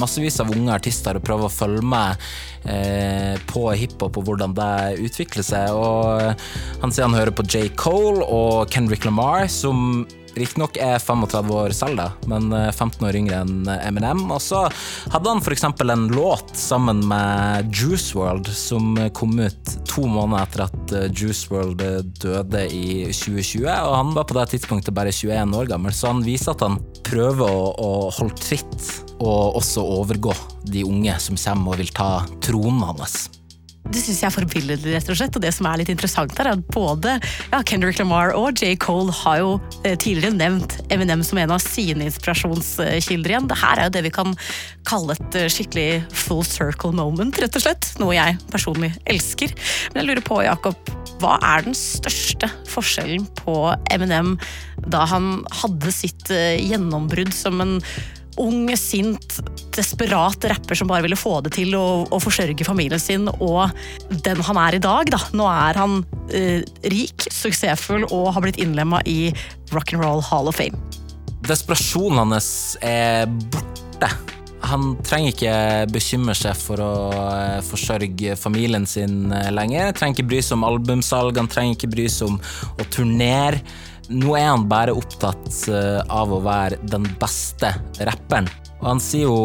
massevis 0.00 0.40
av 0.40 0.54
unge 0.54 0.72
artister 0.72 1.18
og 1.18 1.26
prøver 1.26 1.50
å 1.50 1.52
følge 1.52 1.84
med 1.84 2.24
eh, 2.64 3.36
på 3.50 3.66
hiphop 3.76 4.16
og 4.16 4.30
hvordan 4.30 4.56
det 4.56 4.72
utvikler 5.04 5.44
seg. 5.44 5.76
Og 5.76 6.32
han 6.80 6.94
sier 6.94 7.04
han 7.04 7.18
hører 7.18 7.36
på 7.36 7.44
J. 7.44 7.66
Cole 7.76 8.24
og 8.24 8.72
Kendrick 8.72 9.04
Lamar, 9.04 9.44
som 9.52 10.06
riktignok 10.40 10.78
er 10.82 10.98
35 11.02 11.52
år 11.56 11.74
selv, 11.76 12.00
da, 12.00 12.08
men 12.30 12.50
eh, 12.54 12.70
15 12.72 13.06
år 13.08 13.18
yngre 13.20 13.40
enn 13.44 13.70
Eminem. 13.76 14.24
Og 14.32 14.42
så 14.42 14.64
hadde 15.12 15.32
han 15.32 15.42
f.eks. 15.42 15.66
en 15.66 16.06
låt 16.12 16.54
sammen 16.58 17.02
med 17.08 17.72
Juice 17.74 18.16
World 18.16 18.50
som 18.52 18.94
kom 19.16 19.38
ut 19.40 19.76
to 19.88 20.06
måneder 20.08 20.46
etter 20.46 20.66
at 20.66 20.96
eh, 20.96 21.08
Juice 21.12 21.50
World 21.52 21.82
eh, 21.84 22.02
døde 22.22 22.66
i 22.68 23.06
2020. 23.10 23.66
Og 23.70 23.96
han 23.96 24.14
var 24.16 24.28
på 24.28 24.38
det 24.38 24.48
tidspunktet 24.54 24.96
bare 24.96 25.14
21 25.14 25.56
år 25.56 25.72
gammel, 25.72 25.94
så 25.96 26.12
han 26.12 26.24
viser 26.26 26.54
at 26.54 26.66
han 26.66 26.80
prøver 27.06 27.46
å, 27.46 27.72
å 27.72 27.90
holde 28.18 28.38
tritt 28.40 28.92
og 29.16 29.56
også 29.62 29.84
overgå 29.96 30.34
de 30.68 30.84
unge 30.84 31.16
som 31.22 31.38
kommer 31.40 31.74
og 31.74 31.82
vil 31.82 31.94
ta 31.96 32.10
tronen 32.44 32.84
hans. 32.84 33.26
Det 33.92 34.02
syns 34.02 34.20
jeg 34.22 34.28
er 34.28 34.34
forbilledlig, 34.34 34.94
rett 34.96 35.10
og 35.12 35.18
slett. 35.18 35.36
Og 35.38 35.44
det 35.44 35.52
som 35.54 35.68
er 35.70 35.80
litt 35.80 35.92
interessant 35.92 36.34
her, 36.38 36.50
er 36.50 36.58
at 36.58 36.72
både 36.74 37.16
ja, 37.52 37.60
Kendrick 37.66 38.00
Lamar 38.00 38.34
og 38.36 38.58
J. 38.58 38.74
Cole 38.82 39.14
har 39.22 39.40
jo 39.42 39.52
eh, 39.82 39.94
tidligere 39.94 40.36
nevnt 40.36 40.78
Eminem 40.92 41.22
som 41.26 41.40
en 41.40 41.54
av 41.54 41.62
sine 41.62 42.08
inspirasjonskilder 42.08 43.34
igjen. 43.34 43.48
Det 43.50 43.60
her 43.62 43.80
er 43.80 43.88
jo 43.88 43.94
det 43.96 44.04
vi 44.08 44.14
kan 44.18 44.34
kalle 44.88 45.16
et 45.16 45.38
eh, 45.38 45.48
skikkelig 45.52 45.88
full 46.12 46.44
circle 46.46 46.92
moment, 46.96 47.38
rett 47.42 47.58
og 47.58 47.66
slett. 47.66 47.92
Noe 48.02 48.16
jeg 48.16 48.38
personlig 48.52 48.92
elsker. 49.06 49.54
Men 49.92 50.02
jeg 50.02 50.10
lurer 50.10 50.26
på, 50.26 50.42
Jakob, 50.46 50.92
hva 51.22 51.38
er 51.54 51.64
den 51.66 51.76
største 51.78 52.50
forskjellen 52.70 53.24
på 53.38 53.56
Eminem 53.94 54.34
da 54.90 55.06
han 55.08 55.40
hadde 55.62 55.94
sitt 55.94 56.30
eh, 56.34 56.58
gjennombrudd 56.60 57.32
som 57.34 57.62
en 57.64 57.78
ung, 58.42 58.68
sint, 58.76 59.38
desperat 59.76 60.44
rapper 60.50 60.78
som 60.78 60.88
bare 60.90 61.04
ville 61.06 61.18
få 61.18 61.38
det 61.44 61.54
til 61.56 61.74
å, 61.78 62.06
forsørge 62.22 62.66
familien 62.66 63.00
sin, 63.00 63.28
og 63.40 63.70
den 64.24 64.42
han 64.46 64.60
er 64.60 64.78
i 64.78 64.82
dag. 64.82 65.10
Da. 65.12 65.20
Nå 65.36 65.48
er 65.50 65.80
han 65.80 65.98
eh, 66.34 66.62
rik, 66.92 67.28
suksessfull 67.32 68.06
og 68.10 68.32
har 68.36 68.44
blitt 68.44 68.60
innlemma 68.62 69.02
i 69.08 69.32
Rock'n'Roll 69.74 70.24
Hall 70.30 70.50
of 70.50 70.58
Fame. 70.60 70.78
Desperasjonen 71.46 72.24
hans 72.24 72.48
er 72.84 73.28
borte. 73.52 74.10
Han 74.66 74.96
trenger 75.04 75.30
ikke 75.34 75.56
bekymre 75.94 76.34
seg 76.34 76.56
for 76.58 76.80
å 76.82 76.92
eh, 77.14 77.58
forsørge 77.66 78.36
familien 78.40 78.86
sin 78.88 79.30
eh, 79.30 79.50
lenger. 79.54 79.90
Han 79.90 79.98
trenger 79.98 80.18
ikke 80.18 80.30
bry 80.32 80.40
seg 80.42 80.58
om 80.58 80.66
albumsalg, 80.66 81.38
han 81.38 81.50
trenger 81.50 81.76
ikke 81.76 81.92
bry 81.92 82.08
seg 82.10 82.32
om 82.32 82.40
å 82.80 82.88
turnere. 82.90 83.60
Nå 84.08 84.36
er 84.38 84.44
han 84.52 84.68
bare 84.70 84.94
opptatt 84.94 85.48
eh, 85.66 85.98
av 86.14 86.30
å 86.30 86.38
være 86.44 86.78
den 86.86 87.06
beste 87.18 87.72
rapperen. 88.06 88.46
Og 88.78 88.86
han 88.92 89.00
sier 89.02 89.26
jo 89.26 89.38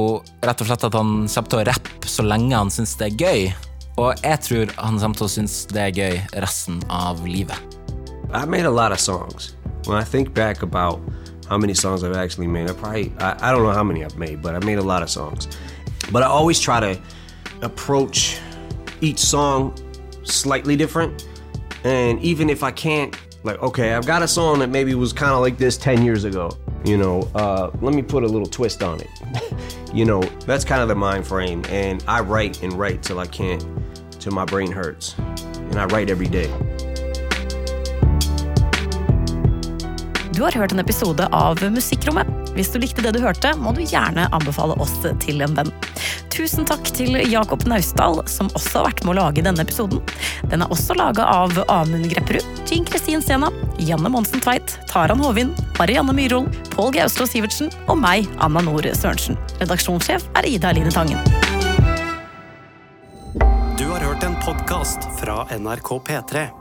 rett 0.46 0.62
og 0.62 0.70
slett 0.70 0.86
at 0.86 0.98
han 0.98 1.14
kommer 1.24 1.50
til 1.50 1.62
å 1.62 1.66
rappe 1.72 2.12
så 2.12 2.26
lenge 2.28 2.54
han 2.54 2.70
syns 2.74 2.94
det 3.00 3.08
er 3.08 3.24
gøy. 3.24 3.48
Og 4.02 4.22
jeg 4.22 4.42
tror 4.46 4.74
han 4.78 5.00
kommer 5.02 5.18
til 5.18 5.26
å 5.26 5.32
synes 5.34 5.56
det 5.72 5.82
er 5.88 5.98
gøy 5.98 6.20
resten 6.46 6.78
av 6.94 7.24
livet. 7.26 7.58
I 8.32 8.46
made 8.46 8.66
a 8.66 8.72
lot 8.72 8.92
of 8.92 9.00
songs. 9.00 9.56
When 9.88 9.98
I 9.98 10.04
think 10.04 10.34
back 10.34 10.62
about 10.62 11.02
how 11.50 11.58
many 11.58 11.74
songs 11.74 12.04
I've 12.04 12.16
actually 12.16 12.48
made, 12.48 12.70
I 12.70 12.74
probably, 12.74 13.12
I, 13.20 13.36
I 13.42 13.52
don't 13.52 13.64
know 13.64 13.74
how 13.74 13.84
many 13.84 14.06
I've 14.06 14.18
made, 14.18 14.42
but 14.44 14.54
I 14.54 14.60
made 14.60 14.78
a 14.78 14.84
lot 14.84 15.02
of 15.02 15.10
songs. 15.10 15.48
But 16.12 16.22
I 16.22 16.28
always 16.28 16.60
try 16.60 16.80
to 16.80 17.02
approach 17.64 18.40
each 19.02 19.20
song 19.20 19.74
slightly 20.24 20.76
different. 20.76 21.28
And 21.84 22.22
even 22.22 22.50
if 22.50 22.64
I 22.64 22.72
can't, 22.72 23.18
like, 23.44 23.62
okay, 23.62 23.94
I've 23.94 24.06
got 24.06 24.22
a 24.22 24.28
song 24.28 24.60
that 24.60 24.70
maybe 24.70 24.94
was 24.96 25.14
kind 25.14 25.32
of 25.32 25.42
like 25.42 25.58
this 25.58 25.78
10 25.78 26.04
years 26.04 26.24
ago, 26.24 26.58
you 26.86 26.98
know, 26.98 27.30
uh, 27.36 27.72
let 27.82 27.94
me 27.94 28.02
put 28.02 28.24
a 28.24 28.28
little 28.28 28.48
twist 28.48 28.84
on 28.84 29.02
it. 29.02 29.10
you 29.94 30.06
know, 30.06 30.22
that's 30.46 30.64
kind 30.64 30.82
of 30.82 30.88
the 30.88 30.96
mind 30.96 31.26
frame. 31.26 31.64
And 31.70 32.04
I 32.08 32.22
write 32.22 32.62
and 32.62 32.74
write 32.74 33.04
till 33.04 33.20
I 33.20 33.28
can't, 33.28 33.66
till 34.20 34.34
my 34.34 34.46
brain 34.46 34.72
hurts. 34.72 35.16
And 35.18 35.76
I 35.80 35.86
write 35.86 36.10
every 36.10 36.28
day. 36.28 36.52
Du 40.32 40.44
har 40.44 40.52
hørt 40.52 40.72
en 40.72 40.80
episode 40.80 41.26
av 41.36 41.60
Musikkrommet. 41.72 42.28
Hvis 42.56 42.70
du 42.72 42.78
likte 42.80 43.04
det 43.04 43.12
du 43.18 43.20
hørte, 43.20 43.52
må 43.60 43.74
du 43.76 43.82
gjerne 43.84 44.30
anbefale 44.32 44.78
oss 44.80 44.94
til 45.20 45.44
en 45.44 45.58
venn. 45.58 45.72
Tusen 46.32 46.64
takk 46.68 46.88
til 46.96 47.18
Jakob 47.28 47.66
Naustdal, 47.68 48.22
som 48.32 48.48
også 48.56 48.80
har 48.80 48.86
vært 48.88 49.04
med 49.04 49.14
å 49.14 49.18
lage 49.20 49.44
denne 49.44 49.66
episoden. 49.66 50.00
Den 50.48 50.64
er 50.64 50.72
også 50.72 50.96
laga 50.96 51.26
av 51.28 51.52
Amund 51.68 52.08
Grepperud, 52.14 52.48
Jean 52.64 52.88
Kristin 52.88 53.24
Sena, 53.24 53.52
Janne 53.76 54.12
Monsen 54.14 54.40
Tveit, 54.44 54.78
Taran 54.88 55.20
Hovin, 55.20 55.52
Marianne 55.76 56.16
Myhrol, 56.16 56.48
Pål 56.72 56.96
Gauslo 56.96 57.28
Sivertsen 57.28 57.68
og 57.92 58.00
meg, 58.00 58.32
Anna 58.40 58.64
Nord 58.64 58.88
Sørensen. 58.96 59.36
Redaksjonssjef 59.60 60.32
er 60.40 60.48
Ida 60.48 60.72
Line 60.78 60.96
Tangen. 60.96 61.20
Du 63.76 63.86
har 63.92 64.00
hørt 64.00 64.24
en 64.24 64.40
podkast 64.48 65.12
fra 65.20 65.44
NRK 65.60 65.96
P3. 66.08 66.61